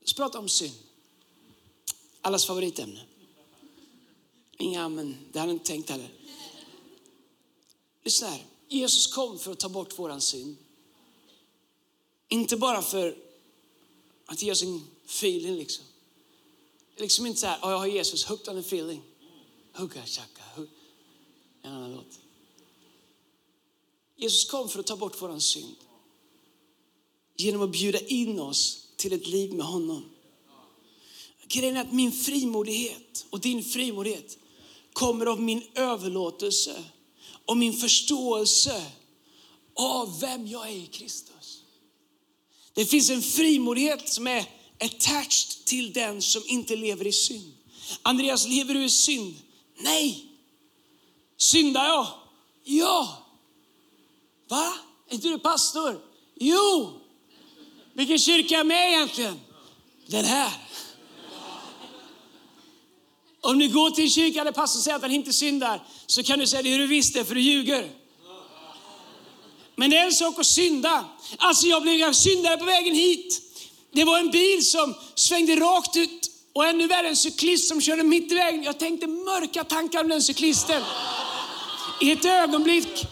Låt 0.00 0.05
oss 0.05 0.12
prata 0.12 0.38
om 0.38 0.49
synd. 0.49 0.75
Allas 2.21 2.47
favoritämne. 2.47 3.00
Inga 4.59 4.88
men, 4.88 5.17
det 5.33 5.38
hade 5.38 5.50
jag 5.50 5.55
inte 5.55 5.67
tänkt 5.67 5.91
heller. 5.91 6.09
Lyssna 8.09 8.29
här. 8.29 8.47
Jesus 8.69 9.07
kom 9.07 9.38
för 9.38 9.53
att 9.53 9.59
ta 9.59 9.69
bort 9.69 9.99
våran 9.99 10.21
synd. 10.21 10.57
Inte 12.29 12.57
bara 12.57 12.83
för 12.83 13.17
att 14.27 14.43
ge 14.43 14.53
oss 14.53 14.62
en 14.62 14.83
feeling 15.07 15.55
liksom. 15.55 15.85
Liksom 16.97 17.27
inte 17.27 17.41
så 17.41 17.47
här, 17.47 17.59
oh, 17.62 17.71
jag 17.71 17.79
har 17.79 17.87
Jesus 17.87 18.25
hooked 18.25 18.49
on 18.49 18.59
a 18.59 18.61
feeling. 18.61 19.03
Hugga 19.73 20.07
tjacka, 20.07 20.43
hugga. 20.55 20.71
En 21.62 21.73
annan 21.73 21.93
låt. 21.93 22.21
Jesus 24.17 24.50
kom 24.50 24.69
för 24.69 24.81
att 24.81 24.87
ta 24.87 24.97
bort 24.97 25.23
våran 25.23 25.41
synd. 25.41 25.77
Genom 27.37 27.62
att 27.62 27.71
bjuda 27.71 27.99
in 27.99 28.41
oss 28.41 28.88
till 28.97 29.12
ett 29.12 29.27
liv 29.27 29.55
med 29.55 29.67
honom. 29.67 30.11
Grejen 31.47 31.77
är 31.77 31.81
att 31.81 31.93
min 31.93 32.12
frimodighet 32.12 33.27
och 33.31 33.41
din 33.41 33.65
frimodighet 33.65 34.38
kommer 34.93 35.27
av 35.27 35.41
min 35.41 35.62
överlåtelse 35.75 36.85
och 37.49 37.57
min 37.57 37.73
förståelse 37.73 38.87
av 39.75 40.21
vem 40.21 40.47
jag 40.47 40.69
är 40.69 40.76
i 40.76 40.87
Kristus. 40.87 41.62
Det 42.73 42.87
finns 42.87 43.11
en 43.11 43.23
frimodighet 43.23 44.09
som 44.09 44.26
är 44.26 44.45
attached 44.81 45.64
till 45.64 45.93
den 45.93 46.23
som 46.23 46.43
inte 46.47 46.76
lever 46.76 47.07
i 47.07 47.12
synd. 47.12 47.52
Andreas, 48.02 48.47
lever 48.47 48.75
du 48.75 48.85
i 48.85 48.90
synd? 48.90 49.37
Nej. 49.78 50.26
Syndar 51.37 51.85
jag? 51.85 52.07
Ja. 52.64 53.26
Va? 54.49 54.75
Är 55.09 55.14
inte 55.14 55.28
du 55.28 55.38
pastor? 55.38 56.00
Jo. 56.35 56.93
Vilken 57.93 58.19
kyrka 58.19 58.55
är 58.55 58.59
jag 58.59 58.67
med 58.67 58.93
egentligen? 58.93 59.40
Den 60.07 60.25
här. 60.25 60.52
Om 63.49 63.59
du 63.59 63.69
går 63.69 63.90
till 63.90 64.05
en 64.05 64.11
kyrka 64.11 64.45
där 64.45 64.52
pastorn 64.52 64.83
säger 64.83 64.97
att 64.97 65.02
han 65.02 65.11
inte 65.11 65.33
syndar, 65.33 65.83
så 66.07 66.23
kan 66.23 66.38
du 66.38 66.47
säga 66.47 66.62
det 66.62 66.69
hur 66.69 66.78
du 66.78 66.87
visste, 66.87 67.25
för 67.25 67.35
du 67.35 67.40
ljuger. 67.40 67.90
Men 69.76 69.90
det 69.90 69.97
är 69.97 70.07
en 70.07 70.12
sak 70.12 70.38
att 70.38 70.47
synda. 70.47 71.05
Alltså 71.37 71.67
jag 71.67 71.83
blev 71.83 72.12
syndare 72.12 72.57
på 72.57 72.64
vägen 72.64 72.95
hit. 72.95 73.43
Det 73.93 74.05
var 74.05 74.19
en 74.19 74.31
bil 74.31 74.67
som 74.67 74.95
svängde 75.14 75.57
rakt 75.57 75.97
ut 75.97 76.31
och 76.52 76.67
ännu 76.67 76.87
värre 76.87 77.09
en 77.09 77.17
cyklist 77.17 77.69
som 77.69 77.81
körde 77.81 78.02
mitt 78.02 78.33
i 78.33 78.35
vägen. 78.35 78.62
Jag 78.62 78.78
tänkte 78.78 79.07
mörka 79.07 79.64
tankar 79.64 80.00
om 80.00 80.09
den 80.09 80.23
cyklisten. 80.23 80.83
I 82.00 82.12
ett 82.12 82.25
ögonblick 82.25 83.07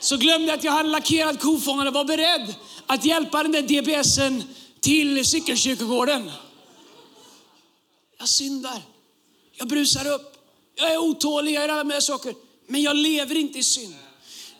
så 0.00 0.16
glömde 0.16 0.46
jag 0.46 0.58
att 0.58 0.64
jag 0.64 0.72
hade 0.72 0.88
lackerad 0.88 1.40
kofångare 1.40 1.88
och 1.88 1.94
var 1.94 2.04
beredd 2.04 2.54
att 2.86 3.04
hjälpa 3.04 3.42
den 3.42 3.52
där 3.52 3.62
DBSen 3.62 4.44
till 4.80 5.24
cykelkyrkogården. 5.24 6.30
Jag 8.18 8.28
syndar. 8.28 8.93
Jag 9.56 9.68
brusar 9.68 10.12
upp. 10.12 10.30
Jag 10.76 10.92
är 10.92 10.98
otålig, 10.98 11.54
jag 11.54 11.64
är 11.64 11.68
alla 11.68 11.84
möjliga 11.84 12.00
saker. 12.00 12.34
Men 12.66 12.82
jag 12.82 12.96
lever 12.96 13.36
inte 13.36 13.58
i 13.58 13.62
synd. 13.62 13.94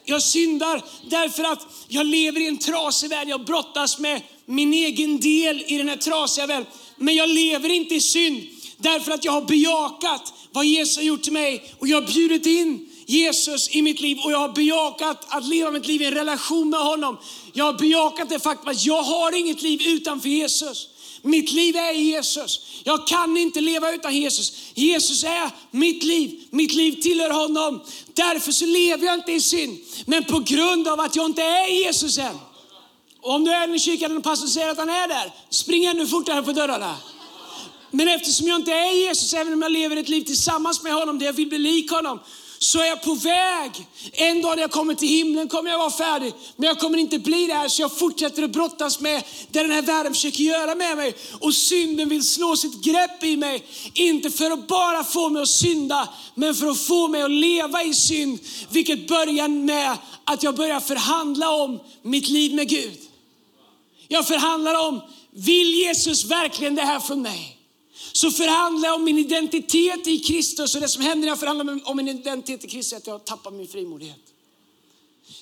Jag 0.04 0.22
syndar 0.22 0.82
därför 1.10 1.44
att 1.44 1.66
jag 1.88 2.06
lever 2.06 2.40
i 2.40 2.46
en 2.46 2.58
trasig 2.58 3.10
värld. 3.10 3.28
Jag 3.28 3.44
brottas 3.44 3.98
med 3.98 4.22
min 4.46 4.74
egen 4.74 5.20
del 5.20 5.64
i 5.66 5.78
den 5.78 5.88
här 5.88 5.96
trasiga 5.96 6.46
världen. 6.46 6.66
Men 6.96 7.14
jag 7.14 7.28
lever 7.28 7.68
inte 7.68 7.94
i 7.94 8.00
synd 8.00 8.42
därför 8.76 9.12
att 9.12 9.24
jag 9.24 9.32
har 9.32 9.42
bejakat 9.42 10.32
vad 10.52 10.64
Jesus 10.64 10.96
har 10.96 11.04
gjort 11.04 11.22
till 11.22 11.32
mig 11.32 11.74
och 11.78 11.88
jag 11.88 12.00
har 12.00 12.08
bjudit 12.08 12.46
in 12.46 12.88
Jesus 13.06 13.74
i 13.74 13.82
mitt 13.82 14.00
liv 14.00 14.18
och 14.24 14.32
jag 14.32 14.38
har 14.38 14.48
bejakat 14.48 15.24
att 15.28 15.46
leva 15.46 15.70
mitt 15.70 15.86
liv 15.86 16.02
i 16.02 16.04
en 16.04 16.14
relation 16.14 16.70
med 16.70 16.80
honom. 16.80 17.18
Jag 17.52 17.64
har 17.64 17.72
bejakat 17.72 18.28
det 18.28 18.38
faktum 18.38 18.68
att 18.68 18.84
jag 18.84 19.02
har 19.02 19.32
inget 19.38 19.62
liv 19.62 19.80
utanför 19.86 20.28
Jesus. 20.28 20.88
Mitt 21.24 21.52
liv 21.52 21.76
är 21.76 21.92
Jesus. 21.92 22.60
Jag 22.84 23.06
kan 23.06 23.36
inte 23.36 23.60
leva 23.60 23.92
utan 23.92 24.16
Jesus. 24.16 24.52
Jesus 24.74 25.24
är 25.24 25.50
mitt 25.70 26.02
liv. 26.02 26.44
Mitt 26.50 26.72
liv 26.72 27.00
tillhör 27.02 27.30
honom. 27.30 27.80
Därför 28.14 28.52
så 28.52 28.66
lever 28.66 29.06
jag 29.06 29.14
inte 29.14 29.32
i 29.32 29.40
synd. 29.40 29.78
Men 30.06 30.24
på 30.24 30.38
grund 30.38 30.88
av 30.88 31.00
att 31.00 31.16
jag 31.16 31.26
inte 31.26 31.42
är 31.42 31.68
Jesus 31.68 32.18
än. 32.18 32.36
Och 33.20 33.34
om 33.34 33.44
du 33.44 33.52
är 33.52 33.74
i 33.74 33.78
kyrkan 33.78 34.16
och 34.16 34.22
pastorn 34.22 34.48
säger 34.48 34.68
att 34.68 34.78
han 34.78 34.88
är 34.88 35.08
där, 35.08 35.34
spring 35.50 35.84
ännu 35.84 36.06
fortare 36.06 36.42
på 36.42 36.52
dörrarna. 36.52 36.96
Men 37.90 38.08
eftersom 38.08 38.48
jag 38.48 38.60
inte 38.60 38.72
är 38.72 38.92
Jesus, 38.92 39.34
även 39.34 39.52
om 39.52 39.62
jag 39.62 39.72
lever 39.72 39.96
ett 39.96 40.08
liv 40.08 40.22
tillsammans 40.22 40.82
med 40.82 40.92
honom, 40.92 41.18
där 41.18 41.26
jag 41.26 41.32
vill 41.32 41.48
bli 41.48 41.58
lik 41.58 41.90
honom, 41.90 42.20
så 42.64 42.78
är 42.78 42.86
jag 42.86 43.02
på 43.02 43.14
väg. 43.14 43.86
En 44.12 44.42
dag 44.42 44.56
när 44.56 44.62
jag 44.62 44.70
kommer 44.70 44.94
till 44.94 45.08
himlen 45.08 45.48
kommer 45.48 45.70
jag 45.70 45.78
vara 45.78 45.90
färdig. 45.90 46.32
Men 46.56 46.66
jag 46.66 46.78
kommer 46.78 46.98
inte 46.98 47.18
bli 47.18 47.46
det 47.46 47.54
här 47.54 47.68
så 47.68 47.82
jag 47.82 47.98
fortsätter 47.98 48.42
att 48.42 48.50
brottas 48.50 49.00
med 49.00 49.22
det 49.50 49.62
den 49.62 49.70
här 49.70 49.82
världen 49.82 50.14
försöker 50.14 50.44
göra 50.44 50.74
med 50.74 50.96
mig. 50.96 51.14
Och 51.40 51.54
synden 51.54 52.08
vill 52.08 52.28
slå 52.28 52.56
sitt 52.56 52.84
grepp 52.84 53.24
i 53.24 53.36
mig. 53.36 53.64
Inte 53.94 54.30
för 54.30 54.50
att 54.50 54.66
bara 54.66 55.04
få 55.04 55.28
mig 55.28 55.42
att 55.42 55.48
synda, 55.48 56.08
men 56.34 56.54
för 56.54 56.66
att 56.66 56.80
få 56.80 57.08
mig 57.08 57.22
att 57.22 57.30
leva 57.30 57.82
i 57.82 57.94
synd. 57.94 58.38
Vilket 58.70 59.08
börjar 59.08 59.48
med 59.48 59.96
att 60.24 60.42
jag 60.42 60.56
börjar 60.56 60.80
förhandla 60.80 61.50
om 61.50 61.80
mitt 62.02 62.28
liv 62.28 62.54
med 62.54 62.68
Gud. 62.68 62.98
Jag 64.08 64.26
förhandlar 64.26 64.88
om, 64.88 65.00
vill 65.30 65.74
Jesus 65.74 66.24
verkligen 66.24 66.74
det 66.74 66.82
här 66.82 67.00
för 67.00 67.16
mig? 67.16 67.63
Så 68.12 68.30
förhandlar 68.30 68.88
jag 68.88 68.96
om 68.96 69.04
min 69.04 69.18
identitet 69.18 70.06
i 70.06 70.18
Kristus. 70.18 70.74
Och 70.74 70.80
det 70.80 70.88
som 70.88 71.02
händer 71.02 71.20
när 71.20 71.28
jag 71.28 71.40
förhandlar 71.40 71.80
om 71.84 71.96
min 71.96 72.08
identitet 72.08 72.64
i 72.64 72.68
Kristus 72.68 72.92
är 72.92 72.96
att 72.96 73.06
jag 73.06 73.24
tappar 73.24 73.50
min 73.50 73.68
frimodighet. 73.68 74.20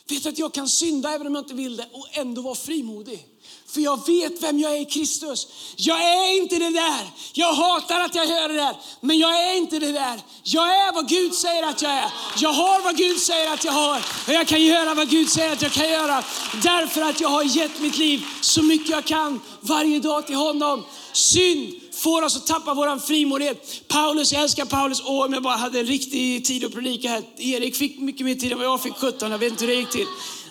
Vet 0.09 0.27
att 0.27 0.39
jag 0.39 0.55
kan 0.55 0.69
synda 0.69 1.11
även 1.15 1.27
om 1.27 1.35
jag 1.35 1.45
inte 1.45 1.55
vill 1.55 1.77
det 1.77 1.89
och 1.93 2.09
ändå 2.13 2.43
vara 2.43 2.55
frimodig. 2.55 3.27
För 3.73 3.81
jag 3.81 4.07
vet 4.07 4.43
vem 4.43 4.59
jag 4.59 4.77
är 4.77 4.81
i 4.81 4.85
Kristus. 4.85 5.47
Jag 5.77 6.03
är 6.03 6.37
inte 6.37 6.59
det 6.59 6.71
där. 6.71 7.11
Jag 7.33 7.53
hatar 7.53 8.01
att 8.01 8.15
jag 8.15 8.27
hör 8.27 8.49
det 8.49 8.55
där. 8.55 8.77
Men 9.01 9.19
jag 9.19 9.51
är 9.51 9.57
inte 9.57 9.79
det 9.79 9.93
där. 9.93 10.21
Jag 10.43 10.69
är 10.69 10.93
vad 10.93 11.09
Gud 11.09 11.35
säger 11.35 11.63
att 11.63 11.83
jag 11.83 11.93
är. 11.93 12.13
Jag 12.39 12.53
har 12.53 12.83
vad 12.83 12.97
Gud 12.97 13.19
säger 13.19 13.53
att 13.53 13.65
jag 13.65 13.73
har. 13.73 13.97
Och 14.27 14.33
jag 14.33 14.47
kan 14.47 14.63
göra 14.63 14.95
vad 14.95 15.11
Gud 15.11 15.29
säger 15.29 15.53
att 15.53 15.63
jag 15.63 15.73
kan 15.73 15.91
göra. 15.91 16.23
Därför 16.63 17.03
att 17.03 17.21
jag 17.21 17.29
har 17.29 17.43
gett 17.43 17.81
mitt 17.81 17.99
liv 17.99 18.25
så 18.41 18.63
mycket 18.63 18.89
jag 18.89 19.05
kan 19.05 19.41
varje 19.61 20.01
dag 20.01 20.27
till 20.27 20.37
honom. 20.37 20.85
Synd 21.13 21.81
får 21.93 22.23
oss 22.23 22.37
att 22.37 22.47
tappa 22.47 22.75
vår 22.75 22.99
frimodighet. 22.99 23.89
Paulus, 23.89 24.33
jag 24.33 24.43
älskar 24.43 24.65
Paulus. 24.65 25.03
Åh, 25.05 25.25
om 25.25 25.33
jag 25.33 25.43
bara 25.43 25.57
hade 25.57 25.81
en 25.81 25.87
riktig 25.87 26.45
tid 26.45 26.65
att 26.65 26.73
predika 26.73 27.09
här. 27.09 27.23
Erik 27.37 27.77
fick 27.77 27.99
mycket 27.99 28.27
mer 28.27 28.35
tid 28.35 28.53
än 28.53 28.59
vad 28.59 28.67
jag 28.67 28.83
fick 28.83 28.97
17. 28.97 29.31
Jag 29.31 29.39
vet 29.39 29.53
inte 29.53 29.65
hur 29.65 29.73
det 29.73 29.79
gick 29.79 29.91
till. 29.91 30.07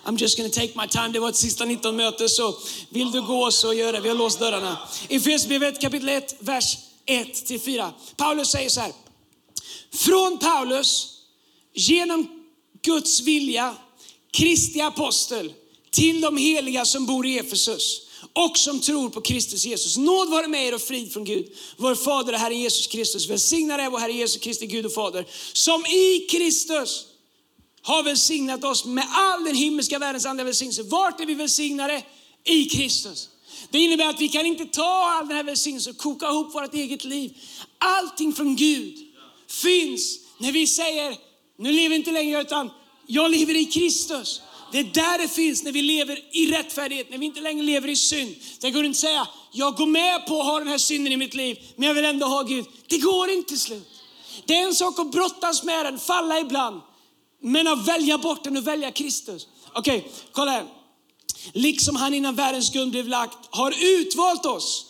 I'm 0.05 0.17
just 0.17 0.37
gonna 0.37 0.49
take 0.49 0.71
my 0.75 0.87
time. 0.87 1.07
Det 1.07 1.19
var 1.19 1.29
ett 1.29 1.35
sista 1.35 1.65
19 1.65 1.95
möte, 1.95 2.29
så 2.29 2.55
vill 2.89 3.11
du 3.11 3.21
gå 3.21 3.51
så 3.51 3.73
gör 3.73 3.93
det. 3.93 3.99
Vi 3.99 4.09
har 4.09 4.15
låst 4.15 4.39
dörrarna. 4.39 4.77
I 5.07 5.15
Efesierbrevet 5.15 5.81
kapitel 5.81 6.09
1, 6.09 6.35
vers 6.39 6.77
1-4. 7.05 7.91
Paulus 8.17 8.51
säger 8.51 8.69
så 8.69 8.81
här. 8.81 8.91
Från 9.93 10.37
Paulus, 10.37 11.07
genom 11.73 12.27
Guds 12.81 13.21
vilja, 13.21 13.75
Kristi 14.31 14.81
apostel, 14.81 15.53
till 15.91 16.21
de 16.21 16.37
heliga 16.37 16.85
som 16.85 17.05
bor 17.05 17.25
i 17.25 17.39
Efesus 17.39 18.01
och 18.33 18.57
som 18.57 18.79
tror 18.79 19.09
på 19.09 19.21
Kristus 19.21 19.65
Jesus. 19.65 19.97
Nåd 19.97 20.29
vare 20.29 20.47
med 20.47 20.67
er 20.67 20.75
och 20.75 20.81
frid 20.81 21.13
från 21.13 21.23
Gud, 21.23 21.47
vår 21.77 21.95
Fader 21.95 22.33
och 22.33 22.39
Herre 22.39 22.55
Jesus 22.55 22.87
Kristus. 22.87 23.29
Välsignad 23.29 23.79
är 23.79 23.89
vår 23.89 23.99
Herre 23.99 24.11
Jesus 24.11 24.41
Kristi 24.41 24.67
Gud 24.67 24.85
och 24.85 24.93
Fader, 24.93 25.25
som 25.53 25.85
i 25.85 26.27
Kristus 26.29 27.05
har 27.83 28.03
välsignat 28.03 28.63
oss 28.63 28.85
med 28.85 29.05
all 29.11 29.43
den 29.43 29.55
himmelska 29.55 29.99
världens 29.99 30.25
andliga 30.25 30.45
välsignelse. 30.45 30.83
Vart 30.83 31.19
är 31.19 31.25
vi 31.25 31.33
välsignade? 31.33 32.03
I 32.43 32.65
Kristus. 32.65 33.29
Det 33.69 33.79
innebär 33.79 34.09
att 34.09 34.21
vi 34.21 34.29
kan 34.29 34.45
inte 34.45 34.65
ta 34.65 35.11
all 35.11 35.27
den 35.27 35.37
här 35.37 35.43
välsignelsen 35.43 35.91
och 35.91 35.97
koka 35.97 36.27
ihop 36.27 36.55
vårt 36.55 36.73
eget 36.73 37.03
liv. 37.03 37.37
Allting 37.77 38.33
från 38.33 38.55
Gud 38.55 38.97
finns 39.47 40.19
när 40.37 40.51
vi 40.51 40.67
säger, 40.67 41.15
nu 41.57 41.71
lever 41.71 41.95
inte 41.95 42.11
längre 42.11 42.41
utan 42.41 42.69
jag 43.07 43.31
lever 43.31 43.55
i 43.55 43.65
Kristus. 43.65 44.41
Det 44.71 44.79
är 44.79 44.83
där 44.83 45.17
det 45.17 45.27
finns 45.27 45.63
när 45.63 45.71
vi 45.71 45.81
lever 45.81 46.19
i 46.31 46.51
rättfärdighet, 46.51 47.09
när 47.09 47.17
vi 47.17 47.25
inte 47.25 47.41
längre 47.41 47.63
lever 47.63 47.87
i 47.87 47.95
synd. 47.95 48.35
Det 48.59 48.71
går 48.71 48.85
inte 48.85 48.95
att 48.95 48.99
säga, 48.99 49.27
jag 49.51 49.75
går 49.75 49.87
med 49.87 50.27
på 50.27 50.39
att 50.39 50.45
ha 50.45 50.59
den 50.59 50.67
här 50.67 50.77
synden 50.77 51.13
i 51.13 51.17
mitt 51.17 51.33
liv, 51.33 51.57
men 51.75 51.87
jag 51.87 51.95
vill 51.95 52.05
ändå 52.05 52.25
ha 52.25 52.43
Gud. 52.43 52.65
Det 52.87 52.97
går 52.97 53.29
inte 53.29 53.49
till 53.49 53.59
slut. 53.59 53.87
Det 54.45 54.57
är 54.57 54.63
en 54.63 54.75
sak 54.75 54.99
att 54.99 55.11
brottas 55.11 55.63
med 55.63 55.85
den, 55.85 55.99
falla 55.99 56.39
ibland. 56.39 56.81
Men 57.41 57.67
att 57.67 57.87
välja 57.87 58.17
bort 58.17 58.43
den 58.43 58.57
och 58.57 58.67
välja 58.67 58.91
Kristus. 58.91 59.47
Okej, 59.73 59.97
okay, 59.97 60.11
kolla 60.31 60.51
här. 60.51 60.65
Liksom 61.53 61.95
han 61.95 62.13
innan 62.13 62.35
världens 62.35 62.71
grund 62.71 62.91
blev 62.91 63.07
lagt 63.07 63.37
har 63.49 63.73
utvalt 63.81 64.45
oss 64.45 64.85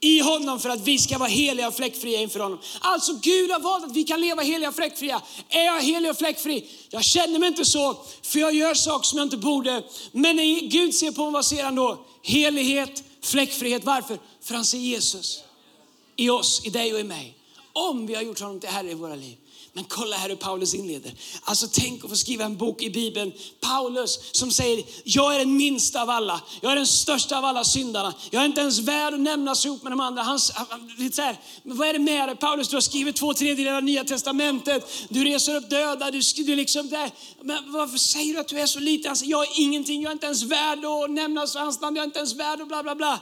i 0.00 0.20
honom 0.20 0.60
för 0.60 0.68
att 0.68 0.80
vi 0.80 0.98
ska 0.98 1.18
vara 1.18 1.28
heliga 1.28 1.68
och 1.68 1.74
fläckfria 1.74 2.20
inför 2.20 2.40
honom. 2.40 2.58
Alltså 2.80 3.12
Gud 3.22 3.50
har 3.50 3.60
valt 3.60 3.84
att 3.84 3.96
vi 3.96 4.04
kan 4.04 4.20
leva 4.20 4.42
heliga 4.42 4.68
och 4.68 4.74
fläckfria. 4.74 5.22
Är 5.48 5.64
jag 5.64 5.80
helig 5.80 6.10
och 6.10 6.18
fläckfri? 6.18 6.68
Jag 6.90 7.04
känner 7.04 7.38
mig 7.38 7.48
inte 7.48 7.64
så, 7.64 7.96
för 8.22 8.38
jag 8.38 8.54
gör 8.54 8.74
saker 8.74 9.06
som 9.06 9.18
jag 9.18 9.26
inte 9.26 9.36
borde. 9.36 9.82
Men 10.12 10.36
när 10.36 10.60
Gud 10.60 10.94
ser 10.94 11.10
på 11.10 11.24
mig, 11.24 11.32
vad 11.32 11.44
ser 11.44 11.64
han 11.64 11.74
då? 11.74 12.04
Helighet, 12.22 13.04
fläckfrihet. 13.22 13.84
Varför? 13.84 14.18
För 14.42 14.54
han 14.54 14.64
ser 14.64 14.78
Jesus 14.78 15.40
i 16.16 16.30
oss, 16.30 16.62
i 16.64 16.70
dig 16.70 16.94
och 16.94 17.00
i 17.00 17.04
mig. 17.04 17.36
Om 17.72 18.06
vi 18.06 18.14
har 18.14 18.22
gjort 18.22 18.40
honom 18.40 18.60
till 18.60 18.68
Herre 18.68 18.90
i 18.90 18.94
våra 18.94 19.14
liv. 19.14 19.36
Men 19.72 19.84
kolla 19.84 20.16
här 20.16 20.28
hur 20.28 20.36
Paulus 20.36 20.74
inleder. 20.74 21.12
Alltså 21.42 21.66
tänk 21.72 22.04
att 22.04 22.10
få 22.10 22.16
skriva 22.16 22.44
en 22.44 22.56
bok 22.56 22.82
i 22.82 22.90
Bibeln. 22.90 23.32
Paulus 23.60 24.18
som 24.32 24.50
säger, 24.50 24.84
jag 25.04 25.34
är 25.34 25.38
den 25.38 25.56
minsta 25.56 26.02
av 26.02 26.10
alla. 26.10 26.40
Jag 26.60 26.72
är 26.72 26.76
den 26.76 26.86
största 26.86 27.38
av 27.38 27.44
alla 27.44 27.64
syndarna. 27.64 28.14
Jag 28.30 28.42
är 28.42 28.46
inte 28.46 28.60
ens 28.60 28.78
värd 28.78 29.14
att 29.14 29.20
nämnas 29.20 29.66
ihop 29.66 29.82
med 29.82 29.92
de 29.92 30.00
andra. 30.00 30.22
Han, 30.22 30.38
lite 30.98 31.16
så 31.16 31.22
här, 31.22 31.40
men 31.62 31.76
vad 31.76 31.88
är 31.88 31.92
det 31.92 31.98
med 31.98 32.28
dig 32.28 32.36
Paulus? 32.36 32.68
Du 32.68 32.76
har 32.76 32.80
skrivit 32.80 33.16
två 33.16 33.34
tredjedelar 33.34 33.76
av 33.76 33.84
Nya 33.84 34.04
Testamentet. 34.04 34.92
Du 35.08 35.24
reser 35.24 35.56
upp 35.56 35.70
döda. 35.70 36.10
Du, 36.10 36.20
du 36.36 36.56
liksom 36.56 36.88
där. 36.88 37.10
Men 37.42 37.72
varför 37.72 37.98
säger 37.98 38.34
du 38.34 38.40
att 38.40 38.48
du 38.48 38.60
är 38.60 38.66
så 38.66 38.80
liten? 38.80 39.10
Alltså, 39.10 39.24
jag 39.24 39.42
är 39.42 39.60
ingenting. 39.60 40.02
Jag 40.02 40.10
är 40.10 40.12
inte 40.12 40.26
ens 40.26 40.42
värd 40.42 40.84
att 40.84 41.10
nämnas 41.10 41.52
för 41.52 41.60
hans 41.60 41.80
namn. 41.80 41.96
Jag 41.96 42.02
är 42.02 42.06
inte 42.06 42.18
ens 42.18 42.34
värd 42.34 42.60
att 42.60 42.68
bla 42.68 42.82
bla 42.82 42.94
bla. 42.94 43.20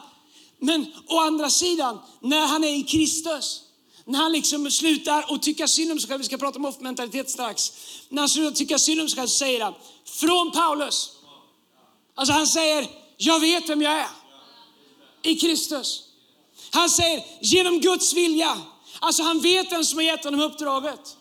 Men 0.61 0.87
å 1.07 1.19
andra 1.19 1.50
sidan, 1.50 1.99
när 2.21 2.47
han 2.47 2.64
är 2.64 2.78
i 2.78 2.83
Kristus, 2.83 3.61
när 4.09 4.19
han 4.19 4.33
liksom 4.33 4.71
slutar 4.71 5.33
och 5.33 5.43
tycka 5.43 5.69
synd 5.69 5.93
om 5.93 6.00
sig 6.00 6.09
själv, 6.09 6.21
vi 6.21 6.27
ska 6.27 6.38
prata 6.38 6.59
om 6.59 6.65
off-mentalitet 6.65 7.31
strax. 7.31 7.73
När 8.09 8.23
han 8.23 8.29
slutar 8.29 8.57
tycka 8.57 8.79
synd 8.79 9.00
om 9.00 9.09
sig 9.09 9.17
själv 9.17 9.27
så 9.27 9.38
säger 9.38 9.61
han, 9.61 9.75
från 10.05 10.50
Paulus. 10.50 11.11
Alltså 12.15 12.33
han 12.33 12.47
säger, 12.47 12.88
jag 13.17 13.41
vet 13.41 13.69
vem 13.69 13.83
jag 13.83 13.93
är. 13.93 14.09
I 15.23 15.35
Kristus. 15.35 16.03
Han 16.71 16.91
säger, 16.91 17.25
genom 17.41 17.81
Guds 17.81 18.12
vilja. 18.15 18.61
Alltså 18.99 19.23
han 19.23 19.41
vet 19.41 19.73
vem 19.73 19.85
som 19.85 19.99
har 19.99 20.05
gett 20.05 20.25
honom 20.25 20.41
uppdraget. 20.41 21.17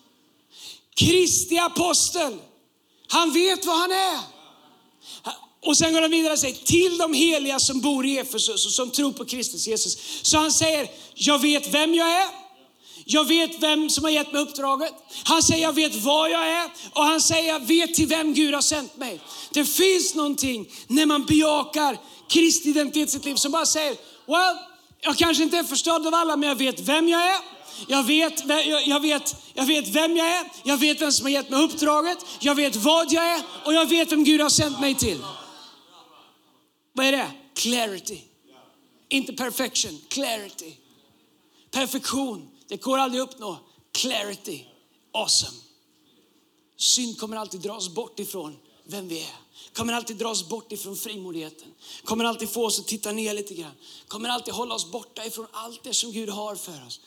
Kristi 0.96 1.58
apostel. 1.58 2.38
Han 3.08 3.34
vet 3.34 3.66
vad 3.66 3.78
han 3.78 3.92
är. 3.92 4.20
Och 5.66 5.78
sen 5.78 5.94
går 5.94 6.02
han 6.02 6.12
vidare 6.12 6.34
och 6.34 6.40
säger 6.40 6.56
till 6.56 6.98
de 6.98 7.14
heliga 7.14 7.60
som 7.60 7.82
bor 7.82 8.06
i 8.06 8.18
Efesus 8.18 8.66
och 8.66 8.72
som 8.72 8.92
tror 8.92 9.12
på 9.12 9.26
Kristus 9.26 9.68
Jesus. 9.68 9.98
Så 10.22 10.38
han 10.38 10.52
säger, 10.52 10.90
jag 11.16 11.40
vet 11.40 11.74
vem 11.74 11.94
jag 11.94 12.12
är. 12.12 12.47
Jag 13.10 13.26
vet 13.26 13.64
vem 13.64 13.90
som 13.90 14.04
har 14.04 14.12
gett 14.12 14.32
mig 14.32 14.42
uppdraget. 14.42 14.94
Han 15.24 15.44
säger 15.44 15.64
jag 15.64 15.74
vet 15.74 15.96
var 15.96 16.28
jag 16.28 16.48
är 16.48 16.70
och 16.94 17.04
han 17.04 17.22
säger 17.22 17.54
jag 17.54 17.60
vet 17.60 17.94
till 17.94 18.08
vem 18.08 18.34
Gud 18.34 18.54
har 18.54 18.62
sänt 18.62 18.98
mig. 18.98 19.20
Det 19.52 19.66
finns 19.66 20.16
någonting 20.16 20.70
när 20.88 21.06
man 21.06 21.26
bejakar 21.26 21.98
Kristi 22.30 22.70
identitet 22.70 23.10
i 23.10 23.12
sitt 23.12 23.26
liv 23.26 23.36
som 23.36 23.52
bara 23.52 23.66
säger, 23.66 23.96
well, 24.26 24.58
jag 25.02 25.18
kanske 25.18 25.44
inte 25.44 25.58
är 25.58 25.64
förstådd 25.64 26.08
av 26.08 26.14
alla 26.14 26.38
men 26.38 26.50
jag 26.50 26.56
vet 26.56 26.80
vem 26.80 27.10
jag 27.10 27.26
är. 27.26 27.38
Jag 27.88 28.04
vet, 28.04 28.44
jag, 28.86 29.00
vet, 29.00 29.36
jag 29.54 29.66
vet 29.66 29.88
vem 29.88 30.18
jag 30.18 30.28
är, 30.28 30.46
jag 30.64 30.78
vet 30.78 31.02
vem 31.02 31.12
som 31.12 31.26
har 31.26 31.32
gett 31.32 31.50
mig 31.50 31.64
uppdraget, 31.64 32.18
jag 32.40 32.56
vet 32.56 32.76
vad 32.76 33.12
jag 33.12 33.28
är 33.28 33.42
och 33.66 33.74
jag 33.74 33.86
vet 33.86 34.12
vem 34.12 34.24
Gud 34.24 34.42
har 34.42 34.50
sänt 34.50 34.80
mig 34.80 34.96
till. 34.96 35.18
Vad 36.94 37.06
är 37.06 37.12
det? 37.12 37.32
Clarity. 37.56 38.20
Inte 39.10 39.34
perfection, 39.34 40.00
clarity. 40.10 40.74
Perfektion 41.72 42.57
det 42.68 42.78
går 42.78 42.98
aldrig 42.98 43.22
att 43.22 43.34
uppnå. 43.34 43.58
Clarity. 43.92 44.66
Awesome. 45.14 45.58
Synd 46.78 47.20
kommer 47.20 47.38
alltid 47.38 47.62
dras 47.62 47.90
bort 47.90 48.20
ifrån 48.20 48.58
vem 48.84 49.08
vi 49.08 49.22
är. 49.22 49.36
Kommer 49.74 49.94
alltid 49.94 50.18
dras 50.18 50.50
bort 50.50 50.72
ifrån 50.72 50.96
frimodigheten. 50.96 51.74
Kommer 52.04 52.26
alltid 52.26 52.50
få 52.50 52.66
oss 52.66 52.80
att 52.80 52.88
titta 52.88 53.12
ner 53.12 53.34
lite 53.34 53.54
grann. 53.54 53.72
Kommer 54.08 54.30
alltid 54.30 54.54
hålla 54.54 54.76
oss 54.76 54.92
borta 54.92 55.26
ifrån 55.26 55.48
allt 55.52 55.84
det 55.84 55.94
som 55.94 56.12
Gud 56.12 56.30
har 56.30 56.56
för 56.56 56.86
oss. 56.88 57.02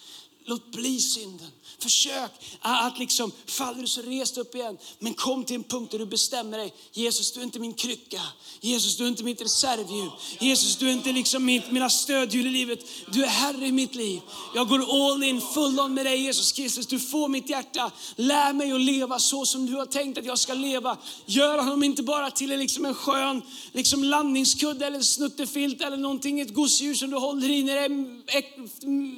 Låt 0.45 0.73
bli 0.73 1.01
synden. 1.01 1.51
Försök 1.79 2.31
att 2.61 2.99
liksom, 2.99 3.33
faller 3.47 3.81
du 3.81 3.87
så 3.87 4.03
res 4.03 4.39
upp 4.39 4.55
igen. 4.55 4.79
Men 4.99 5.15
kom 5.15 5.45
till 5.45 5.57
en 5.57 5.65
punkt 5.65 5.91
där 5.91 5.99
du 5.99 6.07
bestämmer 6.07 6.59
dig. 6.59 6.75
Jesus, 6.93 7.33
du 7.33 7.41
är 7.41 7.45
inte 7.45 7.61
min 7.61 7.75
krycka. 7.75 8.21
Jesus, 8.61 8.97
du 8.97 9.05
är 9.05 9.09
inte 9.09 9.25
mitt 9.25 9.41
reservhjul. 9.43 10.11
Jesus, 10.39 10.77
du 10.77 10.89
är 10.89 10.93
inte 10.93 11.13
liksom 11.13 11.45
mitt, 11.45 11.71
mina 11.71 11.91
stödhjul 11.91 12.47
i 12.47 12.51
livet. 12.51 12.85
Du 13.13 13.25
är 13.25 13.29
Herre 13.29 13.67
i 13.67 13.73
mitt 13.73 13.95
liv. 13.95 14.21
Jag 14.55 14.69
går 14.69 15.13
all 15.13 15.23
in, 15.23 15.41
full 15.41 15.81
on 15.81 15.95
med 15.95 16.07
dig 16.07 16.23
Jesus 16.23 16.53
Kristus. 16.53 16.87
Du 16.87 16.99
får 16.99 17.29
mitt 17.29 17.51
hjärta. 17.51 17.91
Lär 18.17 18.53
mig 18.53 18.73
att 18.73 18.81
leva 18.81 19.19
så 19.19 19.47
som 19.47 19.67
du 19.67 19.75
har 19.75 19.87
tänkt 19.87 20.19
att 20.19 20.25
jag 20.25 20.39
ska 20.39 20.55
leva. 20.55 20.99
Gör 21.27 21.59
honom 21.59 21.83
inte 21.83 22.03
bara 22.03 22.31
till 22.31 22.59
liksom 22.59 22.85
en 22.85 22.95
skön 22.95 23.43
liksom 23.73 24.05
landningskudde 24.05 24.87
eller 24.87 25.01
snuttefilt 25.01 25.81
eller 25.81 25.97
någonting, 25.97 26.41
ett 26.41 26.55
gosedjur 26.55 26.95
som 26.95 27.11
du 27.11 27.17
håller 27.17 27.51
i 27.51 27.63
när, 27.63 27.77
är, 27.77 27.91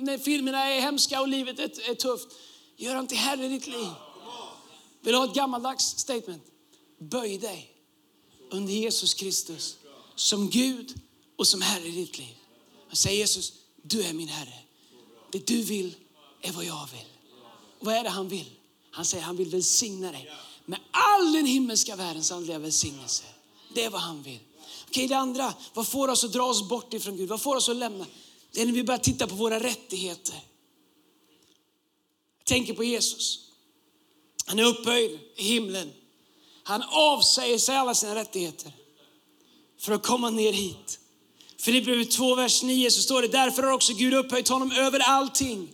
när 0.05 0.19
filmerna 0.19 0.69
är 0.69 0.81
hemska 0.81 1.12
och 1.21 1.29
livet 1.29 1.59
är, 1.59 1.91
är 1.91 1.95
tufft. 1.95 2.29
Gör 2.77 2.91
honom 2.91 3.07
till 3.07 3.19
Herre 3.19 3.47
i 3.47 3.49
ditt 3.49 3.67
liv. 3.67 3.89
Vill 5.01 5.13
du 5.13 5.19
ha 5.19 5.25
ett 5.25 5.35
gammaldags 5.35 5.85
statement? 5.85 6.43
Böj 6.99 7.39
dig 7.39 7.71
under 8.51 8.73
Jesus 8.73 9.15
Kristus 9.15 9.77
som 10.15 10.51
Gud 10.51 10.95
och 11.37 11.47
som 11.47 11.61
Herre 11.61 11.89
i 11.89 11.91
ditt 11.91 12.19
liv. 12.19 12.35
Säg 12.93 13.17
Jesus, 13.17 13.53
du 13.83 14.03
är 14.03 14.13
min 14.13 14.29
Herre. 14.29 14.59
Det 15.33 15.47
du 15.47 15.63
vill 15.63 15.95
är 16.41 16.53
vad 16.53 16.65
jag 16.65 16.89
vill. 16.93 17.07
Och 17.79 17.87
vad 17.87 17.95
är 17.95 18.03
det 18.03 18.11
han 18.11 18.29
vill? 18.29 18.51
Han 18.91 19.05
säger 19.05 19.25
han 19.25 19.37
vill 19.37 19.49
välsigna 19.49 20.13
dig 20.13 20.31
med 20.67 20.79
all 20.91 21.33
den 21.33 21.47
himmelska 21.47 21.97
världens 21.97 22.33
andliga 22.33 22.59
välsignelse. 22.59 23.25
Det 23.75 23.85
är 23.85 23.91
vad 23.91 24.01
han 24.01 24.23
vill. 24.23 24.39
Okej, 24.89 25.09
det 25.09 25.17
andra, 25.17 25.55
vad 25.75 25.89
får 25.89 26.09
oss 26.09 26.25
att 26.25 26.33
dra 26.33 26.43
oss 26.43 26.69
bort 26.69 26.95
ifrån 26.95 27.17
Gud? 27.17 27.29
Vad 27.29 27.43
får 27.43 27.57
oss 27.57 27.69
att 27.69 27.77
lämna? 27.77 28.07
Det 28.51 28.63
är 28.63 28.67
när 28.67 28.73
vi 28.73 28.85
börjar 28.85 28.99
titta 28.99 29.27
på 29.27 29.35
våra 29.35 29.61
rättigheter. 29.61 30.41
Jag 32.53 32.57
tänker 32.59 32.75
på 32.75 32.85
Jesus. 32.85 33.39
Han 34.47 34.59
är 34.59 34.65
upphöjd 34.65 35.19
i 35.37 35.43
himlen. 35.43 35.93
Han 36.63 36.83
avsäger 36.83 37.59
sig 37.59 37.77
alla 37.77 37.95
sina 37.95 38.15
rättigheter 38.15 38.73
för 39.81 39.93
att 39.93 40.03
komma 40.03 40.31
ner 40.31 40.53
hit. 40.53 40.99
Filipperbrevet 41.59 42.11
2, 42.11 42.35
vers 42.35 42.63
9 42.63 42.91
så 42.91 43.03
står 43.03 43.23
det, 43.23 43.29
därför 43.29 43.63
har 43.63 43.73
också 43.73 43.93
Gud 43.93 44.15
upphöjt 44.15 44.49
honom 44.49 44.73
över 44.73 45.01
allting 45.01 45.69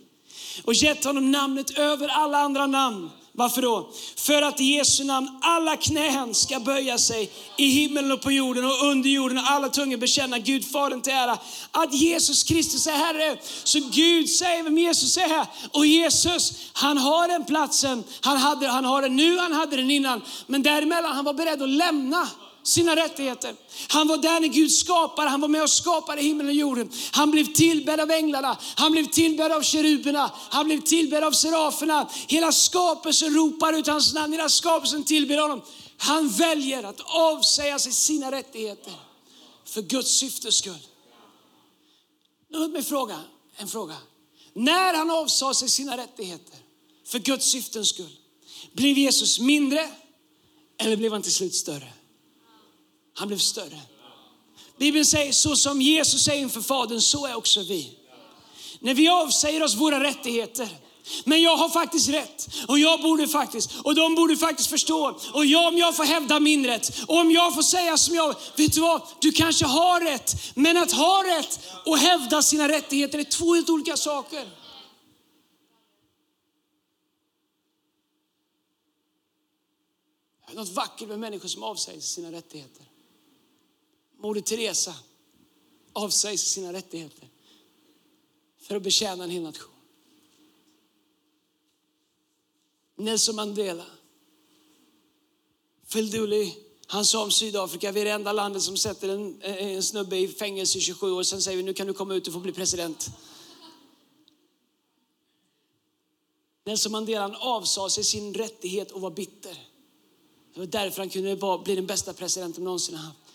och 0.63 0.73
gett 0.73 1.03
honom 1.03 1.31
namnet 1.31 1.77
över 1.77 2.07
alla 2.07 2.37
andra 2.37 2.67
namn 2.67 3.09
varför 3.39 3.61
då? 3.61 3.89
För 4.15 4.41
att 4.41 4.59
i 4.59 4.63
Jesu 4.63 5.03
namn 5.03 5.39
alla 5.41 5.77
knän 5.77 6.35
ska 6.35 6.59
böja 6.59 6.97
sig 6.97 7.31
i 7.57 7.67
himmelen 7.67 8.11
och 8.11 8.21
på 8.21 8.31
jorden 8.31 8.65
och 8.65 8.83
under 8.83 9.09
jorden 9.09 9.37
och 9.37 9.43
alla 9.47 9.69
tungor 9.69 9.97
bekänna 9.97 10.39
Gud 10.39 10.71
Fadern 10.71 11.01
till 11.01 11.13
ära. 11.13 11.37
Att 11.71 11.93
Jesus 11.93 12.43
Kristus 12.43 12.87
är 12.87 12.91
Herre. 12.91 13.37
Så 13.63 13.79
Gud 13.91 14.29
säger 14.29 14.63
vem 14.63 14.77
Jesus 14.77 15.17
är. 15.17 15.29
Här. 15.29 15.45
Och 15.71 15.85
Jesus, 15.85 16.53
han 16.73 16.97
har 16.97 17.27
den 17.27 17.45
platsen. 17.45 18.03
Han, 18.21 18.37
hade, 18.37 18.67
han 18.67 18.85
har 18.85 19.01
den 19.01 19.15
nu, 19.15 19.37
han 19.37 19.53
hade 19.53 19.75
den 19.75 19.91
innan. 19.91 20.21
Men 20.47 20.63
däremellan, 20.63 21.15
han 21.15 21.25
var 21.25 21.33
beredd 21.33 21.61
att 21.61 21.69
lämna 21.69 22.27
sina 22.63 22.95
rättigheter. 22.95 23.55
Han 23.87 24.07
var 24.07 24.17
där 24.17 24.39
när 24.39 24.47
Gud 24.47 24.71
skapade, 24.71 25.29
han 25.29 25.41
var 25.41 25.47
med 25.47 25.63
och 25.63 25.69
skapade 25.69 26.21
himlen 26.21 26.47
och 26.47 26.53
jorden. 26.53 26.91
Han 27.11 27.31
blev 27.31 27.53
tillbedd 27.53 27.99
av 27.99 28.11
änglarna, 28.11 28.57
han 28.75 28.91
blev 28.91 29.05
tillbedd 29.05 29.51
av 29.51 29.61
keruberna, 29.61 30.31
han 30.49 30.65
blev 30.65 30.81
tillbedd 30.81 31.23
av 31.23 31.31
seraferna. 31.31 32.09
Hela 32.27 32.51
skapelsen 32.51 33.33
ropar 33.33 33.73
ut 33.73 33.87
hans 33.87 34.13
namn, 34.13 34.33
hela 34.33 34.49
skapelsen 34.49 35.03
tillber 35.03 35.37
honom. 35.37 35.61
Han 35.97 36.29
väljer 36.29 36.83
att 36.83 36.99
avsäga 37.05 37.79
sig 37.79 37.91
sina 37.91 38.31
rättigheter 38.31 38.93
för 39.65 39.81
Guds 39.81 40.11
syftes 40.11 40.55
skull. 40.55 40.87
Låt 42.49 42.71
mig 42.71 42.83
fråga 42.83 43.19
en 43.57 43.67
fråga. 43.67 43.95
När 44.53 44.93
han 44.93 45.09
avsade 45.09 45.55
sig 45.55 45.69
sina 45.69 45.97
rättigheter 45.97 46.57
för 47.05 47.19
Guds 47.19 47.45
syftens 47.45 47.89
skull, 47.89 48.17
blev 48.73 48.97
Jesus 48.97 49.39
mindre 49.39 49.89
eller 50.77 50.97
blev 50.97 51.11
han 51.11 51.21
till 51.21 51.33
slut 51.33 51.55
större? 51.55 51.93
Han 53.19 53.27
blev 53.27 53.37
större. 53.37 53.79
Bibeln 54.77 55.05
säger 55.05 55.31
så 55.31 55.55
som 55.55 55.81
Jesus 55.81 56.27
är 56.27 56.35
inför 56.35 56.61
Fadern, 56.61 57.01
så 57.01 57.25
är 57.25 57.35
också 57.35 57.61
vi. 57.61 57.97
När 58.79 58.93
vi 58.93 59.09
avsäger 59.09 59.63
oss 59.63 59.75
våra 59.75 60.03
rättigheter, 60.03 60.69
men 61.23 61.41
jag 61.41 61.57
har 61.57 61.69
faktiskt 61.69 62.09
rätt 62.09 62.49
och 62.67 62.79
jag 62.79 63.01
borde 63.01 63.27
faktiskt 63.27 63.71
och 63.83 63.95
de 63.95 64.15
borde 64.15 64.37
faktiskt 64.37 64.69
förstå 64.69 65.19
och 65.33 65.45
jag 65.45 65.67
om 65.67 65.77
jag 65.77 65.95
får 65.95 66.03
hävda 66.03 66.39
min 66.39 66.65
rätt 66.65 66.99
och 67.07 67.17
om 67.17 67.31
jag 67.31 67.55
får 67.55 67.61
säga 67.61 67.97
som 67.97 68.15
jag, 68.15 68.35
vet 68.55 68.73
du 68.73 68.81
vad, 68.81 69.01
du 69.19 69.31
kanske 69.31 69.65
har 69.65 70.01
rätt, 70.01 70.35
men 70.55 70.77
att 70.77 70.91
ha 70.91 71.23
rätt 71.37 71.59
och 71.85 71.97
hävda 71.97 72.41
sina 72.41 72.67
rättigheter 72.67 73.19
är 73.19 73.23
två 73.23 73.55
helt 73.55 73.69
olika 73.69 73.97
saker. 73.97 74.49
Det 80.47 80.53
är 80.53 80.55
något 80.55 80.69
vackert 80.69 81.07
med 81.07 81.19
människor 81.19 81.47
som 81.47 81.63
avsäger 81.63 82.01
sig 82.01 82.09
sina 82.09 82.31
rättigheter. 82.31 82.88
Moder 84.19 84.41
Teresa 84.41 84.95
avsäger 85.93 86.37
sig 86.37 86.47
sina 86.49 86.73
rättigheter 86.73 87.27
för 88.57 88.75
att 88.75 88.83
betjäna 88.83 89.23
en 89.23 89.29
hel 89.29 89.43
nation. 89.43 89.69
Nelson 92.95 93.35
Mandela. 93.35 93.85
Phil 95.91 96.11
Dooley, 96.11 96.53
han 96.87 97.05
sa 97.05 97.23
om 97.23 97.31
Sydafrika, 97.31 97.91
vi 97.91 98.01
är 98.01 98.05
det 98.05 98.11
enda 98.11 98.33
landet 98.33 98.61
som 98.61 98.77
sätter 98.77 99.09
en, 99.09 99.41
en 99.41 99.83
snubbe 99.83 100.17
i 100.17 100.27
fängelse 100.27 100.77
i 100.77 100.81
27 100.81 101.11
år, 101.11 101.23
sen 101.23 101.41
säger 101.41 101.57
vi 101.57 101.63
nu 101.63 101.73
kan 101.73 101.87
du 101.87 101.93
komma 101.93 102.15
ut 102.15 102.27
och 102.27 102.33
få 102.33 102.39
bli 102.39 102.51
president. 102.51 103.09
Nelson 106.63 106.91
Mandela 106.91 107.21
han 107.21 107.35
avsade 107.35 107.89
sig 107.89 108.03
sin 108.03 108.33
rättighet 108.33 108.91
och 108.91 109.01
var 109.01 109.11
bitter. 109.11 109.69
Det 110.53 110.59
var 110.59 110.67
därför 110.67 111.01
han 111.01 111.09
kunde 111.09 111.59
bli 111.63 111.75
den 111.75 111.87
bästa 111.87 112.13
presidenten 112.13 112.63
någonsin 112.63 112.95
haft. 112.95 113.28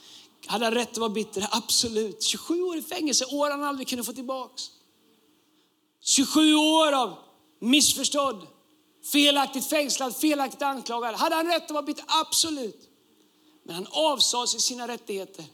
Hade 0.46 0.64
han 0.64 0.74
rätt 0.74 0.90
att 0.90 0.98
vara 0.98 1.10
bitter? 1.10 1.46
Absolut. 1.50 2.22
27 2.22 2.62
år 2.62 2.76
i 2.76 2.82
fängelse, 2.82 3.24
år 3.24 3.50
han 3.50 3.64
aldrig 3.64 3.88
kunde 3.88 4.04
få 4.04 4.12
tillbaks. 4.12 4.70
27 6.00 6.54
år 6.54 6.92
av 6.92 7.16
missförstådd, 7.60 8.46
felaktigt 9.12 9.66
fängslad, 9.66 10.16
felaktigt 10.16 10.62
anklagad. 10.62 11.14
Hade 11.14 11.34
han 11.34 11.46
rätt 11.46 11.64
att 11.64 11.70
vara 11.70 11.82
bitter? 11.82 12.04
Absolut. 12.08 12.88
Men 13.64 13.74
han 13.74 13.86
avsade 13.90 14.48
sig 14.48 14.60
sina 14.60 14.88
rättigheter 14.88 15.44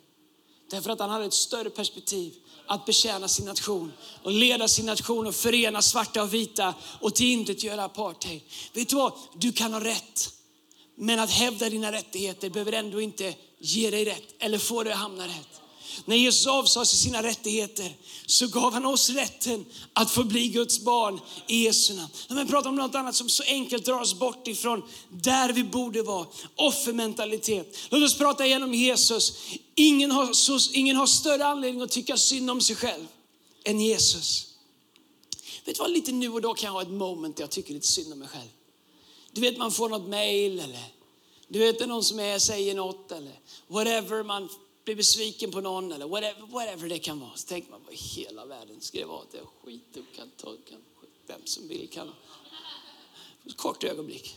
därför 0.70 0.90
att 0.90 1.00
han 1.00 1.10
hade 1.10 1.24
ett 1.24 1.32
större 1.32 1.70
perspektiv 1.70 2.34
att 2.66 2.86
betjäna 2.86 3.28
sin 3.28 3.46
nation 3.46 3.92
och 4.22 4.32
leda 4.32 4.68
sin 4.68 4.86
nation 4.86 5.26
och 5.26 5.34
förena 5.34 5.82
svarta 5.82 6.22
och 6.22 6.34
vita 6.34 6.74
och 7.00 7.14
till 7.14 7.26
intet 7.26 7.62
göra 7.62 7.84
apartheid. 7.84 8.40
Vet 8.72 8.88
du 8.88 8.96
vad? 8.96 9.12
Du 9.34 9.52
kan 9.52 9.72
ha 9.72 9.84
rätt. 9.84 10.34
Men 10.94 11.18
att 11.18 11.30
hävda 11.30 11.70
dina 11.70 11.92
rättigheter 11.92 12.50
behöver 12.50 12.72
ändå 12.72 13.00
inte 13.00 13.34
ge 13.60 13.90
dig 13.90 14.04
rätt 14.04 14.34
eller 14.38 14.58
få 14.58 14.82
dig 14.82 14.92
att 14.92 14.98
hamna 14.98 15.26
rätt. 15.26 15.60
När 16.04 16.16
Jesus 16.16 16.46
avsade 16.46 16.86
sig 16.86 16.98
sina 16.98 17.22
rättigheter 17.22 17.92
så 18.26 18.46
gav 18.46 18.72
han 18.72 18.86
oss 18.86 19.10
rätten 19.10 19.64
att 19.92 20.10
få 20.10 20.24
bli 20.24 20.48
Guds 20.48 20.80
barn 20.80 21.20
i 21.46 21.64
Jesu 21.64 21.94
namn. 21.94 22.08
Men 22.28 22.48
prata 22.48 22.68
om 22.68 22.76
något 22.76 22.94
annat 22.94 23.16
som 23.16 23.28
så 23.28 23.42
enkelt 23.42 23.84
drar 23.84 24.00
oss 24.00 24.14
bort 24.14 24.48
ifrån 24.48 24.82
där 25.08 25.52
vi 25.52 25.64
borde 25.64 26.02
vara. 26.02 26.26
Offermentalitet. 26.56 27.76
Låt 27.90 28.02
oss 28.02 28.18
prata 28.18 28.46
igenom 28.46 28.74
Jesus. 28.74 29.32
Ingen 29.74 30.10
har, 30.10 30.32
så, 30.32 30.58
ingen 30.72 30.96
har 30.96 31.06
större 31.06 31.46
anledning 31.46 31.82
att 31.82 31.90
tycka 31.90 32.16
synd 32.16 32.50
om 32.50 32.60
sig 32.60 32.76
själv 32.76 33.06
än 33.64 33.80
Jesus. 33.80 34.46
Vet 35.64 35.76
du 35.76 35.82
vad, 35.82 35.90
lite 35.90 36.12
nu 36.12 36.28
och 36.28 36.42
då 36.42 36.54
kan 36.54 36.66
jag 36.66 36.72
ha 36.72 36.82
ett 36.82 36.90
moment 36.90 37.36
där 37.36 37.42
jag 37.42 37.50
tycker 37.50 37.74
lite 37.74 37.86
synd 37.86 38.12
om 38.12 38.18
mig 38.18 38.28
själv. 38.28 38.48
Du 39.32 39.40
vet 39.40 39.58
man 39.58 39.72
får 39.72 39.88
något 39.88 40.08
mail 40.08 40.60
eller 40.60 40.99
du 41.52 41.58
vet 41.58 41.78
det 41.78 41.84
är 41.84 41.88
någon 41.88 42.04
som 42.04 42.20
är, 42.20 42.38
säger 42.38 42.74
något 42.74 43.12
eller 43.12 43.40
whatever 43.66 44.22
man 44.22 44.48
blir 44.84 44.96
besviken 44.96 45.50
på 45.50 45.60
någon 45.60 45.92
eller 45.92 46.08
whatever, 46.08 46.46
whatever 46.46 46.88
det 46.88 46.98
kan 46.98 47.20
vara. 47.20 47.36
Så 47.36 47.46
tänker 47.46 47.70
man, 47.70 47.80
vad 47.86 47.94
hela 47.94 48.46
världen 48.46 48.80
ska 48.80 48.98
det 48.98 49.04
vara? 49.04 49.24
Det 49.30 49.38
är 49.38 49.44
skit, 49.64 49.84
du 49.92 50.04
kan 50.16 50.30
ta, 50.30 50.56
kan, 50.68 50.78
vem 51.26 51.40
som 51.44 51.68
vill 51.68 51.88
kan. 51.88 52.12
Ett 53.46 53.56
kort 53.56 53.84
ögonblick. 53.84 54.36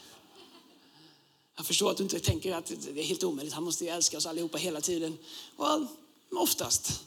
Jag 1.55 1.65
förstår 1.65 1.91
att 1.91 1.97
du 1.97 2.03
inte 2.03 2.19
tänker 2.19 2.53
att 2.53 2.65
det 2.65 2.99
är 2.99 3.03
helt 3.03 3.23
omöjligt. 3.23 3.53
Han 3.53 3.63
måste 3.63 3.85
ju 3.85 3.89
älska 3.89 4.17
oss 4.17 4.25
allihopa 4.25 4.57
hela 4.57 4.81
tiden. 4.81 5.17
Well, 5.57 5.87
oftast. 6.31 7.03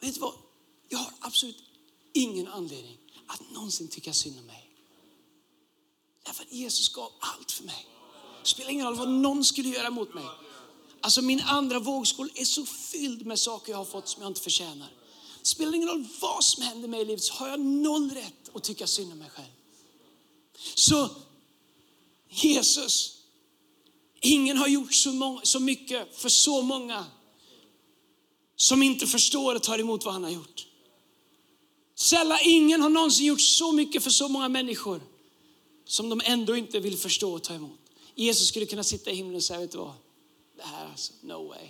Vet 0.00 0.14
du 0.14 0.20
vad? 0.20 0.34
Jag 0.88 0.98
har 0.98 1.12
absolut 1.20 1.62
ingen 2.12 2.48
anledning 2.48 2.98
att 3.26 3.40
någonsin 3.52 3.88
tycka 3.88 4.12
synd 4.12 4.38
om 4.38 4.46
mig. 4.46 4.59
Därför 6.30 6.44
att 6.44 6.52
Jesus 6.52 6.88
gav 6.88 7.12
allt 7.18 7.52
för 7.52 7.64
mig. 7.64 7.86
Det 8.42 8.48
spelar 8.48 8.70
ingen 8.70 8.86
roll 8.86 8.96
vad 8.96 9.08
någon 9.08 9.44
skulle 9.44 9.68
göra 9.68 9.90
mot 9.90 10.14
mig. 10.14 10.24
Alltså 11.00 11.22
min 11.22 11.40
andra 11.40 11.78
vågskål 11.78 12.30
är 12.34 12.44
så 12.44 12.66
fylld 12.66 13.26
med 13.26 13.38
saker 13.38 13.72
jag 13.72 13.78
har 13.78 13.84
fått 13.84 14.08
som 14.08 14.22
jag 14.22 14.30
inte 14.30 14.40
förtjänar. 14.40 14.88
Det 15.42 15.48
spelar 15.48 15.74
ingen 15.74 15.88
roll 15.88 16.06
vad 16.20 16.44
som 16.44 16.62
händer 16.62 16.88
mig 16.88 17.00
i 17.00 17.04
livet 17.04 17.22
så 17.22 17.34
har 17.34 17.48
jag 17.48 17.60
noll 17.60 18.10
rätt 18.10 18.50
att 18.54 18.62
tycka 18.62 18.86
synd 18.86 19.12
om 19.12 19.18
mig 19.18 19.30
själv. 19.30 19.48
Så 20.74 21.08
Jesus, 22.28 23.16
ingen 24.20 24.56
har 24.56 24.68
gjort 24.68 24.94
så, 24.94 25.12
många, 25.12 25.40
så 25.42 25.60
mycket 25.60 26.16
för 26.16 26.28
så 26.28 26.62
många 26.62 27.06
som 28.56 28.82
inte 28.82 29.06
förstår 29.06 29.54
och 29.54 29.62
tar 29.62 29.78
emot 29.78 30.04
vad 30.04 30.14
han 30.14 30.24
har 30.24 30.30
gjort. 30.30 30.66
Sällan 31.94 32.38
ingen 32.44 32.82
har 32.82 32.90
någonsin 32.90 33.26
gjort 33.26 33.40
så 33.40 33.72
mycket 33.72 34.02
för 34.02 34.10
så 34.10 34.28
många 34.28 34.48
människor 34.48 35.09
som 35.90 36.08
de 36.08 36.20
ändå 36.24 36.56
inte 36.56 36.80
vill 36.80 36.96
förstå 36.96 37.32
och 37.34 37.42
ta 37.42 37.54
emot. 37.54 37.78
Jesus 38.14 38.48
skulle 38.48 38.66
kunna 38.66 38.84
sitta 38.84 39.10
i 39.10 39.14
himlen 39.14 39.36
och 39.36 39.42
säga, 39.42 39.60
vet 39.60 39.72
du 39.72 39.78
vad? 39.78 39.94
Det 40.56 40.62
här 40.62 40.90
alltså, 40.90 41.12
no 41.20 41.48
way. 41.48 41.68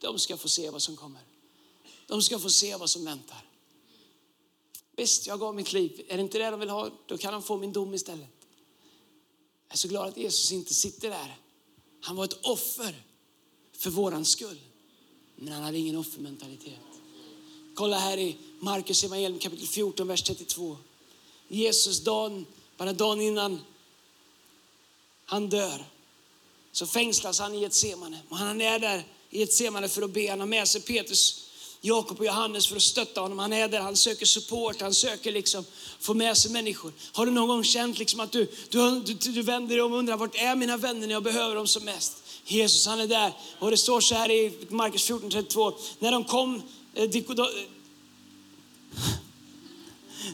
De 0.00 0.18
ska 0.18 0.36
få 0.36 0.48
se 0.48 0.70
vad 0.70 0.82
som 0.82 0.96
kommer. 0.96 1.20
De 2.06 2.22
ska 2.22 2.38
få 2.38 2.50
se 2.50 2.76
vad 2.76 2.90
som 2.90 3.04
väntar. 3.04 3.46
Visst, 4.96 5.26
jag 5.26 5.40
gav 5.40 5.54
mitt 5.54 5.72
liv. 5.72 6.04
Är 6.08 6.16
det 6.16 6.22
inte 6.22 6.38
det 6.38 6.50
de 6.50 6.60
vill 6.60 6.68
ha, 6.68 6.90
då 7.06 7.18
kan 7.18 7.32
de 7.32 7.42
få 7.42 7.56
min 7.56 7.72
dom 7.72 7.94
istället. 7.94 8.28
Jag 9.68 9.74
är 9.74 9.76
så 9.76 9.88
glad 9.88 10.08
att 10.08 10.16
Jesus 10.16 10.52
inte 10.52 10.74
sitter 10.74 11.10
där. 11.10 11.36
Han 12.00 12.16
var 12.16 12.24
ett 12.24 12.38
offer 12.42 13.02
för 13.72 13.90
våran 13.90 14.24
skull. 14.24 14.58
Men 15.36 15.52
han 15.52 15.62
hade 15.62 15.78
ingen 15.78 15.96
offermentalitet. 15.96 16.78
Kolla 17.74 17.98
här 17.98 18.18
i 18.18 18.36
Markus 18.60 19.04
evangelium 19.04 19.38
kapitel 19.38 19.66
14, 19.66 20.08
vers 20.08 20.22
32. 20.22 20.76
Jesus 21.48 22.04
dagen, 22.04 22.46
bara 22.78 22.92
dagen 22.92 23.20
innan 23.20 23.60
han 25.24 25.48
dör 25.48 25.84
så 26.72 26.86
fängslas 26.86 27.40
han 27.40 27.54
i 27.54 27.64
ett 27.64 27.74
semane. 27.74 28.18
Och 28.28 28.36
Han 28.36 28.60
är 28.60 28.78
där 28.78 29.04
i 29.30 29.42
ett 29.42 29.52
semane 29.52 29.88
för 29.88 30.02
att 30.02 30.10
be. 30.10 30.30
Han 30.30 30.40
har 30.40 30.46
med 30.46 30.68
sig 30.68 30.80
Petrus, 30.80 31.44
Jakob 31.80 32.18
och 32.18 32.26
Johannes 32.26 32.66
för 32.66 32.76
att 32.76 32.82
stötta 32.82 33.20
honom. 33.20 33.38
Han 33.38 33.52
är 33.52 33.68
där, 33.68 33.80
han 33.80 33.96
söker 33.96 34.26
support, 34.26 34.80
han 34.80 34.94
söker 34.94 35.32
liksom 35.32 35.64
få 36.00 36.14
med 36.14 36.36
sig 36.36 36.50
människor. 36.50 36.92
Har 37.12 37.26
du 37.26 37.32
någon 37.32 37.48
gång 37.48 37.64
känt 37.64 37.98
liksom 37.98 38.20
att 38.20 38.32
du, 38.32 38.50
du, 38.68 39.00
du, 39.00 39.14
du 39.14 39.42
vänder 39.42 39.74
dig 39.74 39.82
om 39.82 39.92
och 39.92 39.98
undrar 39.98 40.16
vart 40.16 40.34
är 40.34 40.56
mina 40.56 40.76
vänner 40.76 41.06
när 41.06 41.14
jag 41.14 41.22
behöver 41.22 41.54
dem 41.54 41.66
som 41.66 41.84
mest? 41.84 42.22
Jesus 42.44 42.86
han 42.86 43.00
är 43.00 43.06
där 43.06 43.32
och 43.58 43.70
det 43.70 43.76
står 43.76 44.00
så 44.00 44.14
här 44.14 44.30
i 44.30 44.52
Markus 44.68 45.10
14.32. 45.10 45.74
När 45.98 46.12
de 46.12 46.24
kom, 46.24 46.62
eh, 46.94 47.08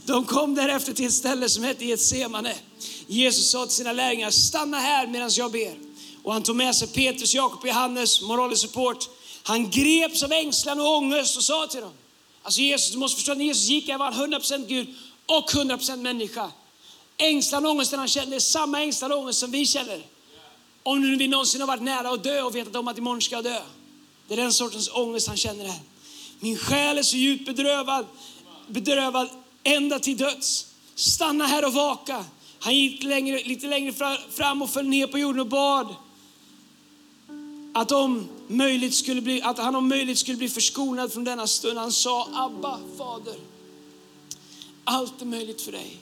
de 0.04 0.24
kom 0.24 0.54
därefter 0.54 0.92
till 0.92 1.06
ett 1.06 1.12
ställe 1.12 1.48
som 1.48 1.64
hette 1.64 1.84
Getsemane. 1.84 2.54
Jesus 3.06 3.50
sa 3.50 3.66
till 3.66 3.74
sina 3.74 3.92
lärjungar, 3.92 4.30
stanna 4.30 4.78
här 4.78 5.06
medan 5.06 5.30
jag 5.32 5.52
ber. 5.52 5.74
Och 6.22 6.32
han 6.32 6.42
tog 6.42 6.56
med 6.56 6.76
sig 6.76 6.88
Petrus, 6.88 7.34
Jakob 7.34 7.60
och 7.60 7.68
Johannes, 7.68 8.22
moralisk 8.22 8.62
support. 8.62 9.08
Han 9.42 9.70
greps 9.70 10.22
av 10.22 10.32
ängslan 10.32 10.80
och 10.80 10.96
ångest 10.96 11.36
och 11.36 11.42
sa 11.42 11.66
till 11.66 11.80
dem, 11.80 11.92
alltså 12.42 12.60
Jesus, 12.60 12.92
du 12.92 12.98
måste 12.98 13.16
förstå 13.16 13.32
att 13.32 13.38
när 13.38 13.44
Jesus 13.44 13.68
gick 13.68 13.88
här 13.88 13.98
var 13.98 14.12
han 14.12 14.32
100% 14.32 14.66
Gud 14.66 14.94
och 15.26 15.50
100% 15.50 15.96
människa. 15.96 16.50
Ängslan 17.16 17.64
och 17.64 17.70
ångesten 17.70 17.98
han 17.98 18.08
kände 18.08 18.36
är 18.36 18.40
samma 18.40 18.82
ängslan 18.82 19.12
och 19.12 19.18
ångest 19.18 19.38
som 19.38 19.50
vi 19.50 19.66
känner. 19.66 20.02
Om 20.82 21.00
nu 21.00 21.16
vi 21.16 21.28
någonsin 21.28 21.60
har 21.60 21.68
varit 21.68 21.82
nära 21.82 22.10
att 22.10 22.24
dö 22.24 22.42
och 22.42 22.56
vetat 22.56 22.76
om 22.76 22.88
att 22.88 22.98
imorgon 22.98 23.22
ska 23.22 23.34
jag 23.34 23.44
dö. 23.44 23.60
Det 24.28 24.34
är 24.34 24.38
den 24.38 24.52
sortens 24.52 24.90
ångest 24.92 25.28
han 25.28 25.36
känner 25.36 25.64
här. 25.64 25.80
Min 26.40 26.58
själ 26.58 26.98
är 26.98 27.02
så 27.02 27.16
djupt 27.16 27.46
bedrövad, 27.46 28.06
bedrövad 28.66 29.28
ända 29.64 29.98
till 29.98 30.16
döds. 30.16 30.66
Stanna 30.94 31.46
här 31.46 31.66
och 31.66 31.72
vaka. 31.72 32.24
Han 32.58 32.76
gick 32.76 33.02
längre, 33.02 33.44
lite 33.44 33.66
längre 33.66 34.16
fram 34.30 34.62
och 34.62 34.70
föll 34.70 34.88
ner 34.88 35.06
på 35.06 35.18
jorden 35.18 35.40
och 35.40 35.46
bad 35.46 35.94
att, 37.74 37.92
om 37.92 38.28
möjligt 38.48 38.94
skulle 38.94 39.20
bli, 39.20 39.42
att 39.42 39.58
han 39.58 39.74
om 39.74 39.88
möjligt 39.88 40.18
skulle 40.18 40.38
bli 40.38 40.48
förskonad 40.48 41.12
från 41.12 41.24
denna 41.24 41.46
stund. 41.46 41.78
Han 41.78 41.92
sa 41.92 42.28
Abba, 42.32 42.80
Fader, 42.98 43.36
allt 44.84 45.22
är 45.22 45.26
möjligt 45.26 45.60
för 45.60 45.72
dig. 45.72 45.96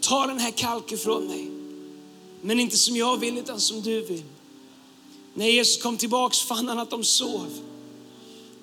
Ta 0.00 0.26
den 0.26 0.38
här 0.38 0.50
kalken 0.50 0.98
från 0.98 1.26
mig. 1.26 1.50
Men 2.42 2.60
inte 2.60 2.76
som 2.76 2.96
jag 2.96 3.16
vill 3.16 3.38
utan 3.38 3.60
som 3.60 3.82
du 3.82 4.00
vill. 4.04 4.22
När 5.34 5.46
Jesus 5.46 5.82
kom 5.82 5.96
tillbaks 5.96 6.40
fann 6.40 6.68
han 6.68 6.78
att 6.78 6.90
de 6.90 7.04
sov. 7.04 7.46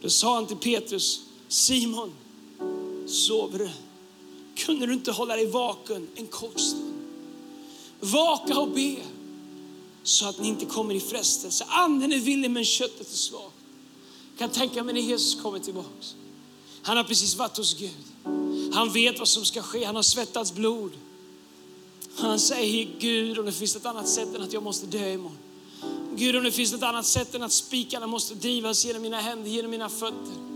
Då 0.02 0.10
sa 0.10 0.36
han 0.36 0.46
till 0.46 0.58
Petrus, 0.58 1.22
Simon, 1.48 2.12
sover 3.12 3.60
du? 3.60 3.70
Kunde 4.56 4.86
du 4.86 4.94
inte 4.94 5.12
hålla 5.12 5.36
dig 5.36 5.46
vaken 5.46 6.08
en 6.16 6.28
kort 6.28 6.60
stund? 6.60 6.94
Vaka 8.00 8.60
och 8.60 8.72
be 8.72 8.96
så 10.04 10.28
att 10.28 10.40
ni 10.40 10.48
inte 10.48 10.66
kommer 10.66 10.96
i 10.96 11.00
frestelse. 11.00 11.66
Anden 11.68 12.14
är 12.14 12.20
villig 12.20 12.52
men 12.52 12.66
köttet 12.66 13.12
är 13.12 13.16
svagt. 13.16 13.56
Jag 14.32 14.40
kan 14.40 14.50
tänka 14.50 14.84
mig 14.84 14.94
när 14.94 15.02
Jesus 15.02 15.42
kommer 15.42 15.60
tillbaks. 15.60 16.16
Han 16.82 16.98
har 16.98 17.04
precis 17.04 17.36
varit 17.36 17.58
hos 17.58 17.74
Gud. 17.74 17.92
Han 18.74 18.92
vet 18.94 19.20
vad 19.20 19.28
som 19.28 19.46
ska 19.46 19.62
ske. 19.62 19.84
Han 19.84 19.96
har 19.96 20.04
svettats 20.04 20.54
blod. 20.54 20.92
Han 22.16 22.40
säger 22.40 22.88
Gud 23.00 23.40
om 23.40 23.46
det 23.46 23.52
finns 23.52 23.76
ett 23.76 23.86
annat 23.86 24.08
sätt 24.08 24.36
än 24.36 24.42
att 24.42 24.54
jag 24.54 24.64
måste 24.64 24.86
dö 24.86 25.14
imorgon. 25.14 25.38
Gud 26.16 26.36
om 26.36 26.44
det 26.44 26.52
finns 26.52 26.74
ett 26.74 26.84
annat 26.84 27.06
sätt 27.06 27.36
än 27.36 27.44
att 27.44 27.52
spikarna 27.52 28.08
måste 28.08 28.36
drivas 28.36 28.86
genom 28.86 29.02
mina 29.02 29.20
händer, 29.20 29.50
genom 29.50 29.72
mina 29.72 29.90
fötter. 29.90 30.51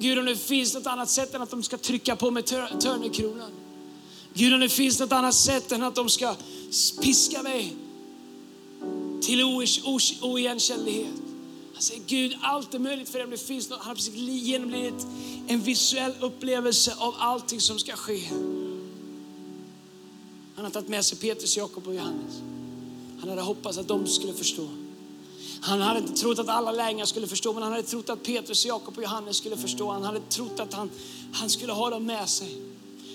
Gud 0.00 0.18
om 0.18 0.24
det 0.24 0.36
finns 0.36 0.74
något 0.74 0.86
annat 0.86 1.10
sätt 1.10 1.34
än 1.34 1.42
att 1.42 1.50
de 1.50 1.62
ska 1.62 1.78
trycka 1.78 2.16
på 2.16 2.30
mig 2.30 2.42
tör 2.42 2.80
törnekronan. 2.80 3.50
Gud 4.34 4.54
om 4.54 4.60
det 4.60 4.68
finns 4.68 5.00
något 5.00 5.12
annat 5.12 5.34
sätt 5.34 5.72
än 5.72 5.82
att 5.82 5.94
de 5.94 6.08
ska 6.08 6.34
piska 7.02 7.42
mig 7.42 7.76
till 9.22 9.44
oigenkännlighet. 10.22 11.14
Han 11.72 11.82
säger 11.82 12.02
Gud, 12.06 12.36
allt 12.40 12.74
är 12.74 12.78
möjligt 12.78 13.08
för 13.08 13.18
dig 13.18 13.24
om 13.24 13.30
det 13.30 13.38
finns 13.46 13.70
något. 13.70 13.78
Han 13.78 13.88
har 13.88 13.94
precis 13.94 14.14
genomlidit 14.14 15.06
en 15.48 15.60
visuell 15.60 16.12
upplevelse 16.20 16.94
av 16.98 17.14
allting 17.18 17.60
som 17.60 17.78
ska 17.78 17.96
ske. 17.96 18.20
Han 20.54 20.64
har 20.64 20.70
tagit 20.70 20.88
med 20.88 21.04
sig 21.04 21.18
Petrus, 21.18 21.56
Jakob 21.56 21.86
och 21.86 21.94
Johannes. 21.94 22.34
Han 23.20 23.28
hade 23.28 23.42
hoppats 23.42 23.78
att 23.78 23.88
de 23.88 24.06
skulle 24.06 24.32
förstå. 24.32 24.68
Han 25.60 25.80
hade 25.80 26.00
inte 26.00 26.12
trott 26.12 26.38
att 26.38 26.48
alla 26.48 26.72
lärjungar 26.72 27.04
skulle 27.04 27.26
förstå, 27.26 27.52
men 27.52 27.62
han 27.62 27.72
hade 27.72 27.84
trott 27.84 28.10
att 28.10 28.22
Petrus, 28.22 28.66
Jakob 28.66 28.96
och 28.96 29.02
Johannes 29.02 29.36
skulle 29.36 29.56
förstå. 29.56 29.90
Han 29.90 30.02
hade 30.02 30.20
trott 30.20 30.60
att 30.60 30.74
han, 30.74 30.90
han 31.32 31.50
skulle 31.50 31.72
ha 31.72 31.90
dem 31.90 32.06
med 32.06 32.28
sig. 32.28 32.56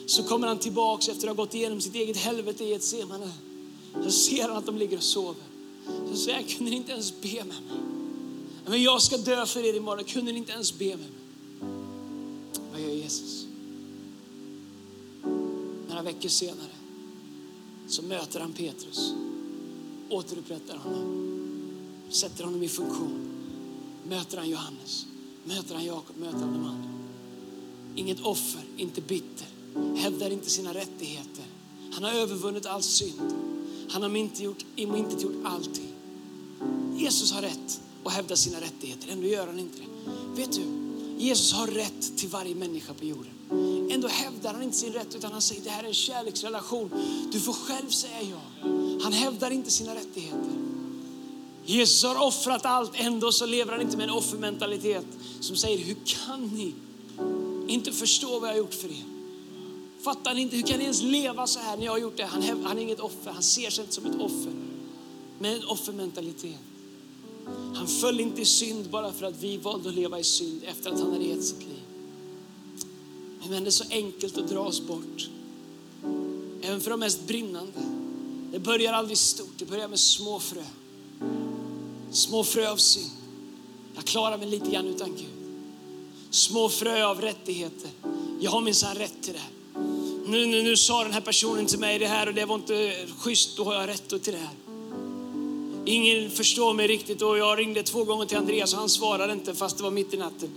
Så 0.06 0.23
kommer 0.23 0.47
han 0.47 0.58
tillbaks 0.58 1.10
efter 1.10 1.27
att 1.27 1.38
ha 1.38 1.43
gått 1.43 1.53
igenom 1.53 1.82
sitt 1.82 1.95
eget 1.95 2.17
helvete 2.17 2.63
i 2.63 2.73
ett 2.73 2.84
semane. 2.84 3.32
Så 4.03 4.12
ser 4.12 4.47
han 4.47 4.58
att 4.58 4.65
de 4.65 4.77
ligger 4.77 4.97
och 4.97 5.03
sover. 5.03 5.43
Så 6.12 6.17
säger 6.17 6.38
han, 6.38 6.43
kunde 6.43 6.71
ni 6.71 6.77
inte 6.77 6.91
ens 6.91 7.21
be 7.21 7.38
med 7.38 7.45
mig? 7.45 7.79
Men 8.65 8.84
jag 8.84 9.01
ska 9.01 9.17
dö 9.17 9.45
för 9.45 9.65
er 9.65 9.73
imorgon, 9.73 10.03
kunde 10.03 10.32
ni 10.32 10.38
inte 10.38 10.51
ens 10.51 10.79
be 10.79 10.86
med 10.86 10.97
mig? 10.97 11.10
Vad 12.71 12.82
gör 12.82 12.89
Jesus? 12.89 13.45
Några 15.89 16.01
veckor 16.01 16.29
senare 16.29 16.69
så 17.88 18.01
möter 18.01 18.39
han 18.39 18.53
Petrus, 18.53 19.13
återupprättar 20.10 20.77
honom, 20.77 21.32
sätter 22.09 22.43
honom 22.43 22.63
i 22.63 22.69
funktion. 22.69 23.29
Möter 24.07 24.37
han 24.37 24.49
Johannes, 24.49 25.05
möter 25.45 25.75
han 25.75 25.85
Jakob, 25.85 26.17
möter 26.17 26.39
han 26.39 26.53
de 26.53 26.65
andra. 26.65 26.89
Inget 27.95 28.19
offer, 28.21 28.61
inte 28.77 29.01
bitter, 29.01 29.47
hävdar 29.95 30.29
inte 30.29 30.49
sina 30.49 30.73
rättigheter. 30.73 31.45
Han 31.93 32.03
har 32.03 32.11
övervunnit 32.11 32.65
all 32.65 32.83
synd. 32.83 33.33
Han 33.89 34.01
har 34.01 34.15
inte 34.17 34.43
gjort, 34.43 34.65
inte 34.75 35.23
gjort 35.23 35.45
allting. 35.45 35.93
Jesus 36.97 37.31
har 37.31 37.41
rätt 37.41 37.81
att 38.03 38.13
hävda 38.13 38.35
sina 38.35 38.61
rättigheter, 38.61 39.11
ändå 39.11 39.27
gör 39.27 39.47
han 39.47 39.59
inte 39.59 39.77
det. 39.79 39.87
Vet 40.41 40.51
du, 40.51 40.61
Jesus 41.17 41.53
har 41.53 41.67
rätt 41.67 42.17
till 42.17 42.29
varje 42.29 42.55
människa 42.55 42.93
på 42.93 43.05
jorden. 43.05 43.31
Ändå 43.91 44.07
hävdar 44.07 44.53
han 44.53 44.63
inte 44.63 44.77
sin 44.77 44.93
rätt 44.93 45.15
utan 45.15 45.31
han 45.31 45.41
säger 45.41 45.63
det 45.63 45.69
här 45.69 45.83
är 45.83 45.87
en 45.87 45.93
kärleksrelation. 45.93 46.89
Du 47.31 47.39
får 47.39 47.53
själv 47.53 47.89
säga 47.89 48.21
ja. 48.21 48.69
Han 49.03 49.13
hävdar 49.13 49.51
inte 49.51 49.71
sina 49.71 49.95
rättigheter. 49.95 50.62
Jesus 51.65 52.04
har 52.04 52.28
offrat 52.28 52.65
allt, 52.65 52.91
ändå 52.95 53.32
så 53.32 53.45
lever 53.45 53.71
han 53.71 53.82
inte 53.82 53.97
med 53.97 54.04
en 54.04 54.15
offermentalitet 54.15 55.06
som 55.39 55.56
säger 55.56 55.78
hur 55.78 55.95
kan 56.06 56.47
ni 56.47 56.73
inte 57.67 57.91
förstå 57.91 58.39
vad 58.39 58.49
jag 58.49 58.54
har 58.54 58.58
gjort 58.58 58.73
för 58.73 58.88
er? 58.88 59.04
Fattar 60.04 60.34
ni 60.34 60.41
inte? 60.41 60.56
Hur 60.56 60.63
kan 60.63 60.78
ni 60.78 60.84
ens 60.84 61.02
leva 61.02 61.47
så 61.47 61.60
här 61.60 61.78
när 61.78 61.86
jag 61.86 61.91
har 61.91 61.99
gjort 61.99 62.17
det? 62.17 62.26
Han, 62.26 62.43
han 62.63 62.78
är 62.78 62.82
inget 62.82 62.99
offer, 62.99 63.32
han 63.32 63.43
ser 63.43 63.69
sig 63.69 63.84
inte 63.84 63.95
som 63.95 64.06
ett 64.06 64.21
offer. 64.21 64.54
Med 65.39 65.58
en 65.58 65.65
offermentalitet. 65.65 66.60
Han 67.76 67.88
föll 67.88 68.19
inte 68.19 68.41
i 68.41 68.45
synd 68.45 68.89
bara 68.89 69.13
för 69.13 69.26
att 69.26 69.36
vi 69.39 69.58
valde 69.58 69.89
att 69.89 69.95
leva 69.95 70.19
i 70.19 70.23
synd 70.23 70.63
efter 70.63 70.91
att 70.91 70.99
han 70.99 71.12
hade 71.12 71.26
gett 71.26 71.43
sitt 71.43 71.60
liv. 71.60 71.82
Men 73.49 73.63
det 73.63 73.69
är 73.69 73.71
så 73.71 73.84
enkelt 73.89 74.38
att 74.38 74.47
dra 74.47 74.60
oss 74.60 74.82
bort. 74.82 75.30
Även 76.62 76.82
för 76.82 76.89
de 76.91 76.99
mest 76.99 77.28
brinnande. 77.28 77.80
Det 78.52 78.60
börjar 78.60 78.93
aldrig 78.93 79.17
stort, 79.17 79.54
det 79.58 79.65
börjar 79.65 79.88
med 79.88 79.99
små 79.99 80.39
frö. 80.39 80.63
Små 82.13 82.43
frö 82.43 82.71
av 82.71 82.78
synd. 82.78 83.12
Jag 83.95 84.06
klarar 84.06 84.38
mig 84.38 84.47
lite 84.47 84.71
grann 84.71 84.88
utan 84.88 85.10
Gud. 85.10 85.26
Små 86.30 86.69
frö 86.69 87.06
av 87.06 87.21
rättigheter. 87.21 87.89
Jag 88.39 88.52
har 88.52 88.62
minsann 88.62 88.95
rätt 88.95 89.23
till 89.23 89.34
det. 89.34 89.80
Nu, 90.26 90.45
nu, 90.45 90.63
nu 90.63 90.78
sa 90.78 91.04
den 91.04 91.13
här 91.13 91.21
personen 91.21 91.65
till 91.65 91.80
mig 91.80 91.99
det 91.99 92.08
här 92.08 92.28
och 92.28 92.34
det 92.34 92.45
var 92.45 92.56
inte 92.56 93.08
schysst, 93.19 93.58
då 93.58 93.63
har 93.63 93.73
jag 93.73 93.88
rätt 93.88 94.10
till 94.10 94.34
det 94.34 94.39
här. 94.39 94.56
Ingen 95.86 96.32
förstår 96.32 96.73
mig 96.73 96.88
riktigt 96.88 97.21
och 97.21 97.38
jag 97.38 97.60
ringde 97.60 97.84
två 97.84 98.04
gånger 98.04 98.26
till 98.26 98.38
Andreas 98.38 98.73
och 98.73 98.80
han 98.80 98.89
svarade 98.89 99.34
inte 99.34 99.54
fast 99.54 99.78
det 99.78 99.84
var 99.84 99.91
mitt 99.91 100.13
i 100.13 100.17
natten. 100.17 100.49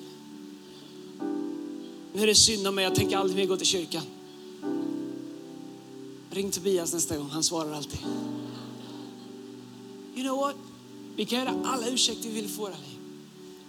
Nu 2.12 2.22
är 2.22 2.26
det 2.26 2.34
synd 2.34 2.66
om 2.66 2.74
mig, 2.74 2.84
jag 2.84 2.94
tänker 2.94 3.16
aldrig 3.16 3.36
mer 3.36 3.46
gå 3.46 3.56
till 3.56 3.66
kyrkan. 3.66 4.02
Ring 6.30 6.50
Tobias 6.50 6.92
nästa 6.92 7.16
gång, 7.16 7.30
han 7.30 7.42
svarar 7.42 7.72
alltid. 7.72 8.00
You 10.14 10.24
know 10.24 10.36
what? 10.36 10.56
Vi 11.16 11.24
kan 11.24 11.38
göra 11.38 11.62
alla 11.64 11.88
ursäkter 11.88 12.28
vi 12.28 12.34
vill 12.34 12.48
få 12.48 12.62
våra 12.62 12.70
liv. 12.70 12.98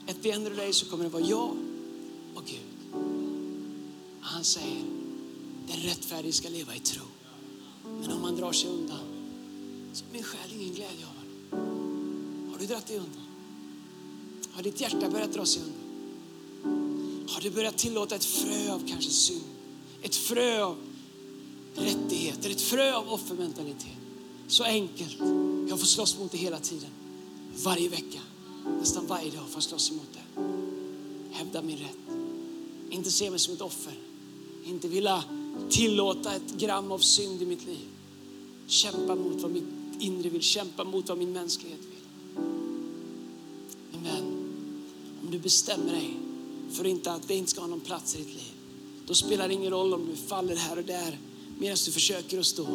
Ett 0.08 0.24
the 0.24 0.50
dig 0.50 0.74
så 0.74 0.86
kommer 0.86 1.04
det 1.04 1.10
vara 1.10 1.24
jag 1.24 1.58
och 2.36 2.44
Gud. 2.46 2.94
Han 4.22 4.44
säger, 4.44 4.84
den 5.68 5.78
rättfärdige 5.78 6.34
ska 6.34 6.50
leva 6.50 6.76
i 6.76 6.80
tro. 6.80 7.04
Men 8.02 8.12
om 8.12 8.22
man 8.22 8.36
drar 8.36 8.52
sig 8.52 8.70
undan 8.70 9.00
så 9.94 10.06
har 10.06 10.14
min 10.14 10.24
själ 10.24 10.52
ingen 10.54 10.74
glädje 10.74 11.06
av 11.06 11.14
honom. 11.16 12.52
Har 12.52 12.60
du 12.60 12.66
dragit 12.66 12.88
dig 12.88 12.98
undan? 12.98 13.28
Har 14.52 14.64
ditt 14.64 14.82
hjärta 14.82 15.10
börjat 15.10 15.34
dra 15.34 15.46
sig 15.46 15.62
undan? 15.62 17.28
Har 17.30 17.42
du 17.42 17.50
börjat 17.50 17.78
tillåta 17.78 18.16
ett 18.16 18.26
frö 18.26 18.74
av 18.74 18.88
kanske 18.88 19.12
synd? 19.12 19.44
Ett 20.02 20.16
frö 20.16 20.64
av 20.64 20.78
rättigheter, 21.76 22.50
ett 22.50 22.62
frö 22.62 22.94
av 22.94 23.14
offermentalitet. 23.14 23.98
Så 24.48 24.64
enkelt. 24.64 25.18
Jag 25.70 25.80
får 25.80 25.86
slåss 25.86 26.18
mot 26.18 26.32
det 26.32 26.38
hela 26.38 26.60
tiden. 26.60 26.90
Varje 27.64 27.90
vecka, 27.90 28.20
nästan 28.80 29.08
varje 29.08 29.32
dag 29.32 29.50
för 29.50 29.58
att 29.58 29.64
slåss 29.64 29.92
emot 29.92 30.08
det. 30.14 30.42
Hävda 31.36 31.62
min 31.62 31.78
rätt. 31.78 32.18
Inte 32.90 33.12
se 33.12 33.30
mig 33.30 33.40
som 33.40 33.54
ett 33.54 33.62
offer. 33.62 33.94
Inte 34.66 34.88
vilja 34.88 35.24
tillåta 35.70 36.36
ett 36.36 36.58
gram 36.58 36.92
av 36.92 37.00
synd 37.00 37.42
i 37.42 37.46
mitt 37.46 37.66
liv. 37.66 37.88
Kämpa 38.68 39.16
mot 39.16 39.42
vad 39.42 39.52
mitt 39.52 39.64
inre 40.00 40.30
vill, 40.30 40.42
kämpa 40.42 40.84
mot 40.84 41.10
vad 41.10 41.18
min 41.18 41.34
mänsklighet 41.34 41.80
vill. 41.80 42.44
Min 43.92 44.04
vän, 44.04 44.54
om 45.24 45.32
du 45.32 45.40
bestämmer 45.40 45.94
dig 45.94 46.14
för 46.72 46.88
inte 46.88 47.12
att 47.12 47.28
det 47.28 47.36
inte 47.36 47.52
ska 47.52 47.62
ha 47.62 47.68
någon 47.68 47.80
plats 47.80 48.16
i 48.16 48.18
ditt 48.18 48.28
liv, 48.28 48.54
då 49.06 49.14
spelar 49.14 49.48
det 49.48 49.54
ingen 49.54 49.72
roll 49.72 49.94
om 49.94 50.06
du 50.06 50.16
faller 50.16 50.56
här 50.56 50.78
och 50.78 50.84
där 50.84 51.20
medan 51.60 51.78
du 51.86 51.92
försöker 51.92 52.40
att 52.40 52.46
stå. 52.46 52.68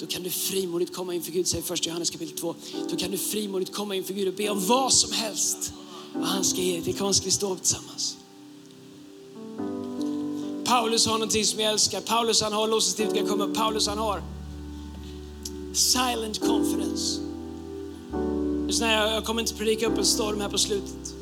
Då 0.00 0.06
kan 0.06 0.22
du 0.22 0.30
frimodigt 0.30 0.94
komma 0.94 1.14
inför 1.14 1.32
Gud, 1.32 1.46
säger 1.46 1.64
första 1.64 1.88
Johannes 1.88 2.10
kapitel 2.10 2.38
2. 2.38 2.54
Då 2.90 2.96
kan 2.96 3.10
du 3.10 3.18
frimodigt 3.18 3.72
komma 3.72 3.94
inför 3.94 4.14
Gud 4.14 4.28
och 4.28 4.34
be 4.34 4.48
om 4.48 4.66
vad 4.66 4.92
som 4.92 5.12
helst. 5.12 5.72
Och 6.14 6.26
han 6.26 6.44
ska 6.44 6.60
ge 6.60 6.80
dig. 6.80 6.92
Det 6.92 7.14
ska 7.14 7.24
vi 7.24 7.30
stå 7.30 7.52
upp 7.52 7.62
tillsammans. 7.62 8.16
Paulus 10.64 11.06
har 11.06 11.12
någonting 11.12 11.44
som 11.44 11.60
jag 11.60 11.72
älskar. 11.72 12.00
Paulus 12.00 12.42
han 12.42 12.52
har, 12.52 12.68
låtsastivet 12.68 13.14
kan 13.14 13.26
komma 13.26 13.44
upp. 13.44 13.54
Paulus 13.54 13.88
han 13.88 13.98
har 13.98 14.22
silent 15.72 16.40
confidence. 16.40 17.20
Jag 18.80 19.24
kommer 19.24 19.40
inte 19.40 19.54
predika 19.54 19.86
upp 19.86 19.98
en 19.98 20.04
storm 20.04 20.40
här 20.40 20.48
på 20.48 20.58
slutet. 20.58 21.14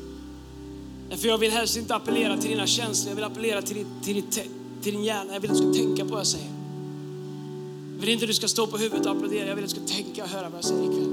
För 1.17 1.27
jag 1.27 1.37
vill 1.37 1.51
helst 1.51 1.77
inte 1.77 1.95
appellera 1.95 2.37
till 2.37 2.49
dina 2.49 2.67
känslor, 2.67 3.09
jag 3.09 3.15
vill 3.15 3.25
appellera 3.25 3.61
till, 3.61 3.85
till, 4.03 4.23
till, 4.23 4.43
till 4.81 4.93
din 4.93 5.03
hjärna. 5.03 5.33
Jag 5.33 5.39
vill 5.39 5.51
att 5.51 5.57
du 5.57 5.63
ska 5.63 5.73
tänka 5.73 6.03
på 6.03 6.09
vad 6.09 6.19
jag 6.19 6.27
säger. 6.27 6.60
Jag 8.01 8.05
vill 8.05 8.13
inte 8.13 8.25
att 8.25 8.29
du 8.29 8.33
ska 8.33 8.47
stå 8.47 8.67
på 8.67 8.77
huvudet 8.77 9.05
och 9.05 9.11
applådera, 9.11 9.47
jag 9.47 9.55
vill 9.55 9.63
att 9.63 9.69
du 9.69 9.75
ska 9.75 9.95
tänka 9.95 10.23
och 10.23 10.29
höra 10.29 10.49
vad 10.49 10.57
jag 10.57 10.63
säger 10.63 10.83
ikväll. 10.83 11.09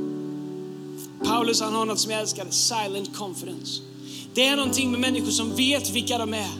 Paulus 1.25 1.61
han 1.61 1.75
har 1.75 1.87
något 1.87 1.99
som 1.99 2.11
jag 2.11 2.21
älskar, 2.21 2.47
silent 2.51 3.17
confidence. 3.17 3.83
Det 4.35 4.47
är 4.47 4.57
någonting 4.57 4.91
med 4.91 5.01
människor 5.01 5.31
som 5.31 5.57
vet 5.57 5.91
vilka 5.91 6.19
de 6.19 6.35
är. 6.35 6.51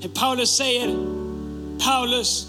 När 0.00 0.08
Paulus 0.08 0.50
säger, 0.50 0.96
Paulus, 1.78 2.46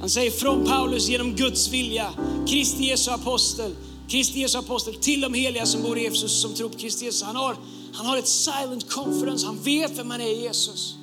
han 0.00 0.08
säger 0.08 0.30
från 0.30 0.64
Paulus 0.64 1.08
genom 1.08 1.34
Guds 1.34 1.68
vilja, 1.72 2.12
Kristi 2.48 2.84
Jesu 2.84 3.10
apostel, 3.10 3.74
Kristi 4.08 4.40
Jesu 4.40 4.58
apostel 4.58 4.94
till 4.94 5.20
de 5.20 5.34
heliga 5.34 5.66
som 5.66 5.82
bor 5.82 5.98
i 5.98 6.06
Efesus 6.06 6.40
som 6.40 6.54
tror 6.54 6.68
på 6.68 6.78
Kristi 6.78 7.04
Jesus. 7.04 7.22
Han 7.22 7.36
har, 7.36 7.56
han 7.92 8.06
har 8.06 8.18
ett 8.18 8.28
silent 8.28 8.90
confidence, 8.90 9.46
han 9.46 9.62
vet 9.62 9.98
vem 9.98 10.10
han 10.10 10.20
är 10.20 10.30
i 10.30 10.42
Jesus. 10.42 10.94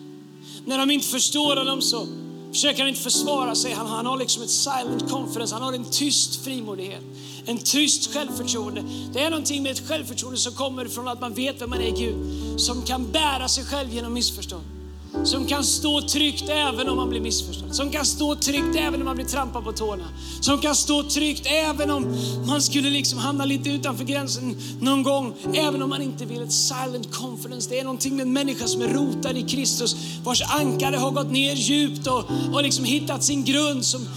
När 0.66 0.78
de 0.78 0.92
inte 0.92 1.08
förstår 1.08 1.56
honom 1.56 1.82
så 1.82 2.08
försöker 2.52 2.80
han 2.80 2.90
inte 2.90 3.02
försvara 3.02 3.56
sig. 3.56 3.74
Han, 3.74 3.88
han 3.88 4.06
har 4.06 4.18
liksom 4.18 4.44
ett 4.44 4.50
silent 4.50 5.10
confidence, 5.12 5.56
han 5.56 5.64
har 5.64 5.74
en 5.74 5.86
tyst 5.92 6.44
frimodighet. 6.44 7.04
En 7.46 7.58
tyst 7.58 8.14
självförtroende. 8.14 8.84
Det 9.14 9.20
är 9.20 9.30
någonting 9.30 9.64
med 9.64 9.72
ett 9.72 9.88
självförtroende 9.88 10.40
som 10.40 10.54
kommer 10.54 10.86
från 10.86 11.08
att 11.08 11.22
man 11.22 11.34
vet 11.34 11.62
vem 11.62 11.70
man 11.70 11.80
är 11.80 11.88
i 11.88 12.06
Gud. 12.06 12.16
Som 12.62 12.82
kan 12.82 13.12
bära 13.12 13.48
sig 13.48 13.66
själv 13.66 13.94
genom 13.94 14.14
missförstånd. 14.14 14.79
Som 15.24 15.46
kan 15.48 15.64
stå 15.64 16.02
tryggt 16.02 16.50
även 16.50 16.90
om 16.90 16.98
man 16.98 17.10
blir 17.10 17.22
missförstådd. 17.22 17.76
Som 17.76 17.92
kan 17.92 18.06
stå 18.06 18.36
tryggt 18.36 18.76
även 18.76 19.00
om 19.00 19.06
man 19.06 19.16
blir 19.16 19.26
trampad 19.26 19.64
på 19.64 19.72
tårna. 19.72 20.04
Som 20.42 20.60
kan 20.60 20.76
stå 20.76 21.04
tryggt 21.04 21.46
även 21.46 21.92
om 21.92 22.18
man 22.48 22.62
skulle 22.62 22.90
liksom 22.90 23.20
hamna 23.20 23.46
lite 23.46 23.70
utanför 23.70 24.04
gränsen 24.04 24.56
någon 24.82 25.04
gång. 25.04 25.34
Även 25.54 25.82
om 25.82 25.90
man 25.90 26.02
inte 26.02 26.26
vill. 26.26 26.42
Ett 26.42 26.54
silent 26.54 27.14
confidence. 27.14 27.70
Det 27.70 27.80
är 27.80 27.84
någonting 27.84 28.16
med 28.16 28.24
en 28.26 28.34
människa 28.34 28.68
som 28.68 28.82
är 28.82 28.88
rotad 28.88 29.38
i 29.38 29.42
Kristus. 29.42 29.96
Vars 30.24 30.42
ankare 30.42 30.96
har 30.96 31.12
gått 31.12 31.32
ner 31.32 31.56
djupt 31.56 32.08
och, 32.08 32.24
och 32.54 32.64
liksom 32.64 32.86
hittat 32.86 33.24
sin 33.24 33.44
grund. 33.44 33.86
Som 33.86 34.08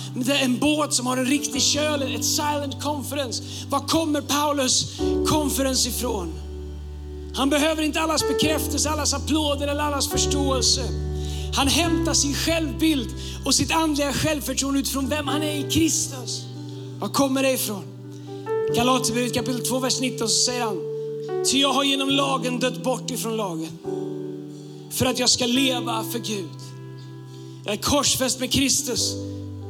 en 0.42 0.58
båt 0.58 0.94
som 0.94 1.06
har 1.06 1.16
en 1.16 1.26
riktig 1.26 1.62
köl. 1.62 2.02
Ett 2.02 2.24
silent 2.24 2.82
confidence. 2.82 3.42
Var 3.70 3.80
kommer 3.80 4.20
Paulus 4.20 5.00
confidence 5.26 5.88
ifrån? 5.88 6.51
Han 7.34 7.50
behöver 7.50 7.82
inte 7.82 8.00
allas 8.00 8.28
bekräftelse, 8.28 8.90
allas 8.90 9.14
applåder 9.14 9.68
eller 9.68 9.82
allas 9.82 10.08
förståelse. 10.08 10.82
Han 11.54 11.68
hämtar 11.68 12.14
sin 12.14 12.34
självbild 12.34 13.08
och 13.44 13.54
sitt 13.54 13.72
andliga 13.72 14.12
självförtroende 14.12 14.80
utifrån 14.80 15.08
vem 15.08 15.28
han 15.28 15.42
är 15.42 15.54
i 15.54 15.70
Kristus. 15.70 16.42
Var 17.00 17.08
kommer 17.08 17.42
det 17.42 17.52
ifrån? 17.52 17.82
Galaterbrevet 18.74 19.34
kapitel 19.34 19.66
2, 19.66 19.78
vers 19.78 20.00
19 20.00 20.28
så 20.28 20.44
säger 20.44 20.62
han, 20.62 20.76
ty 21.44 21.60
jag 21.60 21.72
har 21.72 21.84
genom 21.84 22.10
lagen 22.10 22.58
dött 22.58 22.82
bort 22.82 23.10
ifrån 23.10 23.36
lagen 23.36 23.78
för 24.90 25.06
att 25.06 25.18
jag 25.18 25.28
ska 25.28 25.46
leva 25.46 26.04
för 26.12 26.18
Gud. 26.18 26.48
Jag 27.64 27.74
är 27.74 27.78
korsfäst 27.78 28.40
med 28.40 28.52
Kristus 28.52 29.14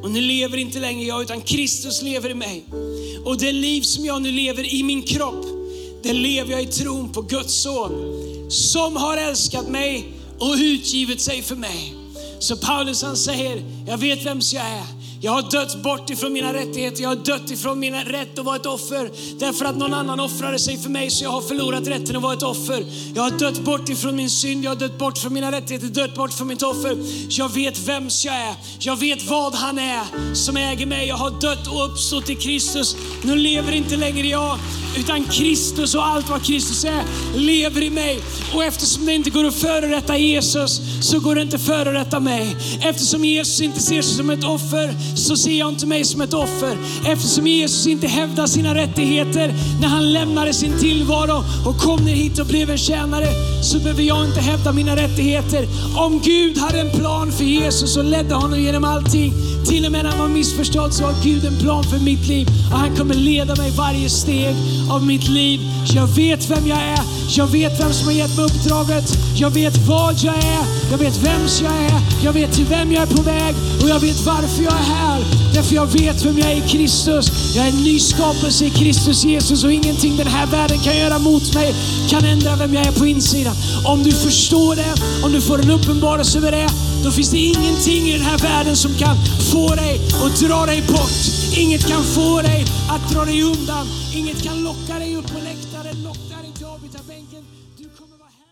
och 0.02 0.10
nu 0.10 0.20
lever 0.20 0.56
inte 0.56 0.78
längre 0.78 1.04
jag 1.04 1.22
utan 1.22 1.40
Kristus 1.40 2.02
lever 2.02 2.30
i 2.30 2.34
mig. 2.34 2.64
Och 3.24 3.38
det 3.38 3.52
liv 3.52 3.82
som 3.82 4.04
jag 4.04 4.22
nu 4.22 4.30
lever 4.30 4.74
i 4.74 4.82
min 4.82 5.02
kropp 5.02 5.51
det 6.02 6.12
lever 6.12 6.52
jag 6.52 6.62
i 6.62 6.66
tron 6.66 7.12
på 7.12 7.22
Guds 7.22 7.54
son 7.62 8.50
som 8.50 8.96
har 8.96 9.16
älskat 9.16 9.68
mig 9.68 10.12
och 10.38 10.54
utgivit 10.58 11.20
sig 11.20 11.42
för 11.42 11.56
mig. 11.56 11.94
Så 12.38 12.56
Paulus 12.56 13.02
han 13.02 13.16
säger, 13.16 13.62
jag 13.86 13.98
vet 13.98 14.26
vem 14.26 14.40
jag 14.52 14.66
är. 14.66 15.01
Jag 15.24 15.32
har 15.32 15.42
dött 15.42 15.82
bort 15.82 16.10
ifrån 16.10 16.32
mina 16.32 16.54
rättigheter, 16.54 17.02
jag 17.02 17.08
har 17.08 17.16
dött 17.16 17.50
ifrån 17.50 17.80
min 17.80 17.94
rätt 17.94 18.38
att 18.38 18.44
vara 18.44 18.56
ett 18.56 18.66
offer. 18.66 19.10
Därför 19.38 19.64
att 19.64 19.76
någon 19.76 19.94
annan 19.94 20.20
offrade 20.20 20.58
sig 20.58 20.78
för 20.78 20.90
mig 20.90 21.10
så 21.10 21.24
jag 21.24 21.30
har 21.30 21.40
förlorat 21.40 21.86
rätten 21.86 22.16
att 22.16 22.22
vara 22.22 22.32
ett 22.32 22.42
offer. 22.42 22.84
Jag 23.14 23.22
har 23.22 23.30
dött 23.30 23.58
bort 23.58 23.88
ifrån 23.88 24.16
min 24.16 24.30
synd, 24.30 24.64
jag 24.64 24.70
har 24.70 24.76
dött 24.76 24.98
bort 24.98 25.18
från 25.18 25.32
mina 25.34 25.52
rättigheter, 25.52 25.88
dött 25.88 26.14
bort 26.14 26.32
från 26.32 26.48
mitt 26.48 26.62
offer. 26.62 26.96
Jag 27.28 27.48
vet 27.54 27.78
vems 27.78 28.24
jag 28.24 28.34
är, 28.34 28.54
jag 28.78 28.96
vet 28.96 29.22
vad 29.22 29.54
han 29.54 29.78
är 29.78 30.34
som 30.34 30.56
äger 30.56 30.86
mig. 30.86 31.08
Jag 31.08 31.16
har 31.16 31.40
dött 31.40 31.66
och 31.66 31.90
uppstått 31.90 32.30
i 32.30 32.34
Kristus. 32.34 32.96
Nu 33.24 33.36
lever 33.36 33.72
inte 33.72 33.96
längre 33.96 34.26
jag, 34.26 34.58
utan 34.98 35.24
Kristus 35.24 35.94
och 35.94 36.06
allt 36.06 36.28
vad 36.28 36.46
Kristus 36.46 36.84
är 36.84 37.04
lever 37.34 37.82
i 37.82 37.90
mig. 37.90 38.20
Och 38.54 38.64
eftersom 38.64 39.06
det 39.06 39.12
inte 39.12 39.30
går 39.30 39.44
att 39.44 39.54
förorätta 39.54 40.18
Jesus 40.18 40.80
så 41.00 41.20
går 41.20 41.34
det 41.34 41.42
inte 41.42 41.56
att 41.56 41.66
förorätta 41.66 42.20
mig. 42.20 42.56
Eftersom 42.80 43.24
Jesus 43.24 43.60
inte 43.60 43.80
ser 43.80 44.02
sig 44.02 44.14
som 44.14 44.30
ett 44.30 44.44
offer 44.44 44.94
så 45.14 45.36
ser 45.36 45.58
jag 45.58 45.68
inte 45.68 45.86
mig 45.86 46.04
som 46.04 46.20
ett 46.20 46.34
offer. 46.34 46.76
Eftersom 47.06 47.46
Jesus 47.46 47.86
inte 47.86 48.06
hävdar 48.06 48.46
sina 48.46 48.74
rättigheter 48.74 49.54
när 49.80 49.88
han 49.88 50.12
lämnade 50.12 50.52
sin 50.54 50.78
tillvaro 50.78 51.44
och 51.66 51.78
kom 51.78 52.04
ner 52.04 52.14
hit 52.14 52.38
och 52.38 52.46
blev 52.46 52.70
en 52.70 52.78
tjänare 52.78 53.26
så 53.62 53.78
behöver 53.78 54.02
jag 54.02 54.24
inte 54.24 54.40
hävda 54.40 54.72
mina 54.72 54.96
rättigheter. 54.96 55.66
Om 55.96 56.20
Gud 56.24 56.58
hade 56.58 56.80
en 56.80 56.90
plan 56.90 57.32
för 57.32 57.44
Jesus 57.44 57.96
och 57.96 58.04
ledde 58.04 58.34
honom 58.34 58.60
genom 58.60 58.84
allting, 58.84 59.32
till 59.66 59.86
och 59.86 59.92
med 59.92 60.04
när 60.04 60.10
han 60.10 60.20
var 60.20 60.28
missförstådd 60.28 60.94
så 60.94 61.04
har 61.04 61.14
Gud 61.22 61.44
en 61.44 61.58
plan 61.58 61.84
för 61.84 61.98
mitt 61.98 62.28
liv 62.28 62.48
och 62.72 62.78
han 62.78 62.96
kommer 62.96 63.14
leda 63.14 63.56
mig 63.56 63.70
varje 63.70 64.10
steg 64.10 64.54
av 64.90 65.06
mitt 65.06 65.28
liv. 65.28 65.60
Jag 65.94 66.06
vet 66.06 66.50
vem 66.50 66.66
jag 66.66 66.78
är, 66.78 67.00
jag 67.28 67.46
vet 67.46 67.80
vem 67.80 67.92
som 67.92 68.06
har 68.06 68.14
gett 68.14 68.36
mig 68.36 68.44
uppdraget, 68.44 69.04
jag 69.36 69.50
vet 69.50 69.76
vad 69.76 70.14
jag 70.18 70.34
är, 70.34 70.64
jag 70.90 70.98
vet 70.98 71.16
vems 71.16 71.60
jag 71.60 71.72
är, 71.72 72.00
jag 72.24 72.32
vet 72.32 72.52
till 72.52 72.66
vem 72.66 72.92
jag 72.92 73.02
är 73.02 73.16
på 73.16 73.22
väg 73.22 73.54
och 73.82 73.88
jag 73.88 74.00
vet 74.00 74.26
varför 74.26 74.62
jag 74.62 74.72
är 74.72 74.94
här. 74.94 75.20
Därför 75.54 75.74
jag 75.74 75.86
vet 75.86 76.24
vem 76.24 76.38
jag 76.38 76.50
är 76.50 76.56
i 76.56 76.68
Kristus. 76.68 77.56
Jag 77.56 77.66
är 77.66 77.70
en 77.70 77.82
ny 77.82 77.98
skapelse 77.98 78.64
i 78.64 78.70
Kristus 78.70 79.24
Jesus 79.24 79.64
och 79.64 79.72
ingenting 79.72 80.16
den 80.16 80.26
här 80.26 80.46
världen 80.46 80.78
kan 80.78 80.96
göra 80.98 81.18
mot 81.18 81.54
mig 81.54 81.74
kan 82.08 82.24
ändra 82.24 82.56
vem 82.56 82.74
jag 82.74 82.86
är 82.86 82.92
på 82.92 83.06
insidan. 83.06 83.54
Om 83.84 84.02
du 84.02 84.12
förstår 84.12 84.76
det, 84.76 84.94
om 85.24 85.32
du 85.32 85.40
får 85.40 85.62
en 85.62 85.70
uppenbarelse 85.70 86.38
över 86.38 86.52
det, 86.52 86.68
då 87.04 87.10
finns 87.10 87.30
det 87.30 87.38
ingenting 87.38 88.02
i 88.08 88.12
den 88.12 88.20
här 88.26 88.38
världen 88.38 88.76
som 88.76 88.94
kan 88.94 89.16
få 89.52 89.74
dig 89.74 90.00
att 90.24 90.40
dra 90.40 90.66
dig 90.66 90.82
bort. 90.88 91.10
Inget 91.56 91.88
kan 91.88 92.02
få 92.02 92.40
dig 92.42 92.64
att 92.90 93.10
dra 93.12 93.24
dig 93.24 93.42
undan. 93.42 93.86
Inget 94.14 94.42
kan 94.42 94.62
locka 94.64 94.98
dig 94.98 95.16
upp 95.16 95.32
på 95.32 95.38
läktaren, 95.38 96.02
locka 96.02 96.42
dig 96.42 96.52
till 96.56 96.66
avbytarbänken. 96.66 97.44
Du 97.78 97.84
kommer 97.98 98.16
vara 98.18 98.28
här. 98.38 98.46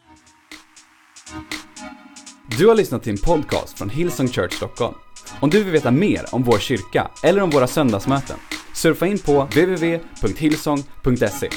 Du 2.58 2.68
har 2.68 2.74
lyssnat 2.74 3.02
till 3.02 3.12
en 3.12 3.18
podcast 3.18 3.78
från 3.78 3.90
Hillsong 3.90 4.28
Church 4.28 4.52
Stockholm. 4.52 4.94
Om 5.40 5.50
du 5.50 5.62
vill 5.62 5.72
veta 5.72 5.90
mer 5.90 6.26
om 6.32 6.42
vår 6.42 6.58
kyrka 6.58 7.10
eller 7.22 7.42
om 7.42 7.50
våra 7.50 7.66
söndagsmöten, 7.66 8.36
surfa 8.74 9.06
in 9.06 9.18
på 9.18 9.44
www.hillsong.se. 9.44 11.48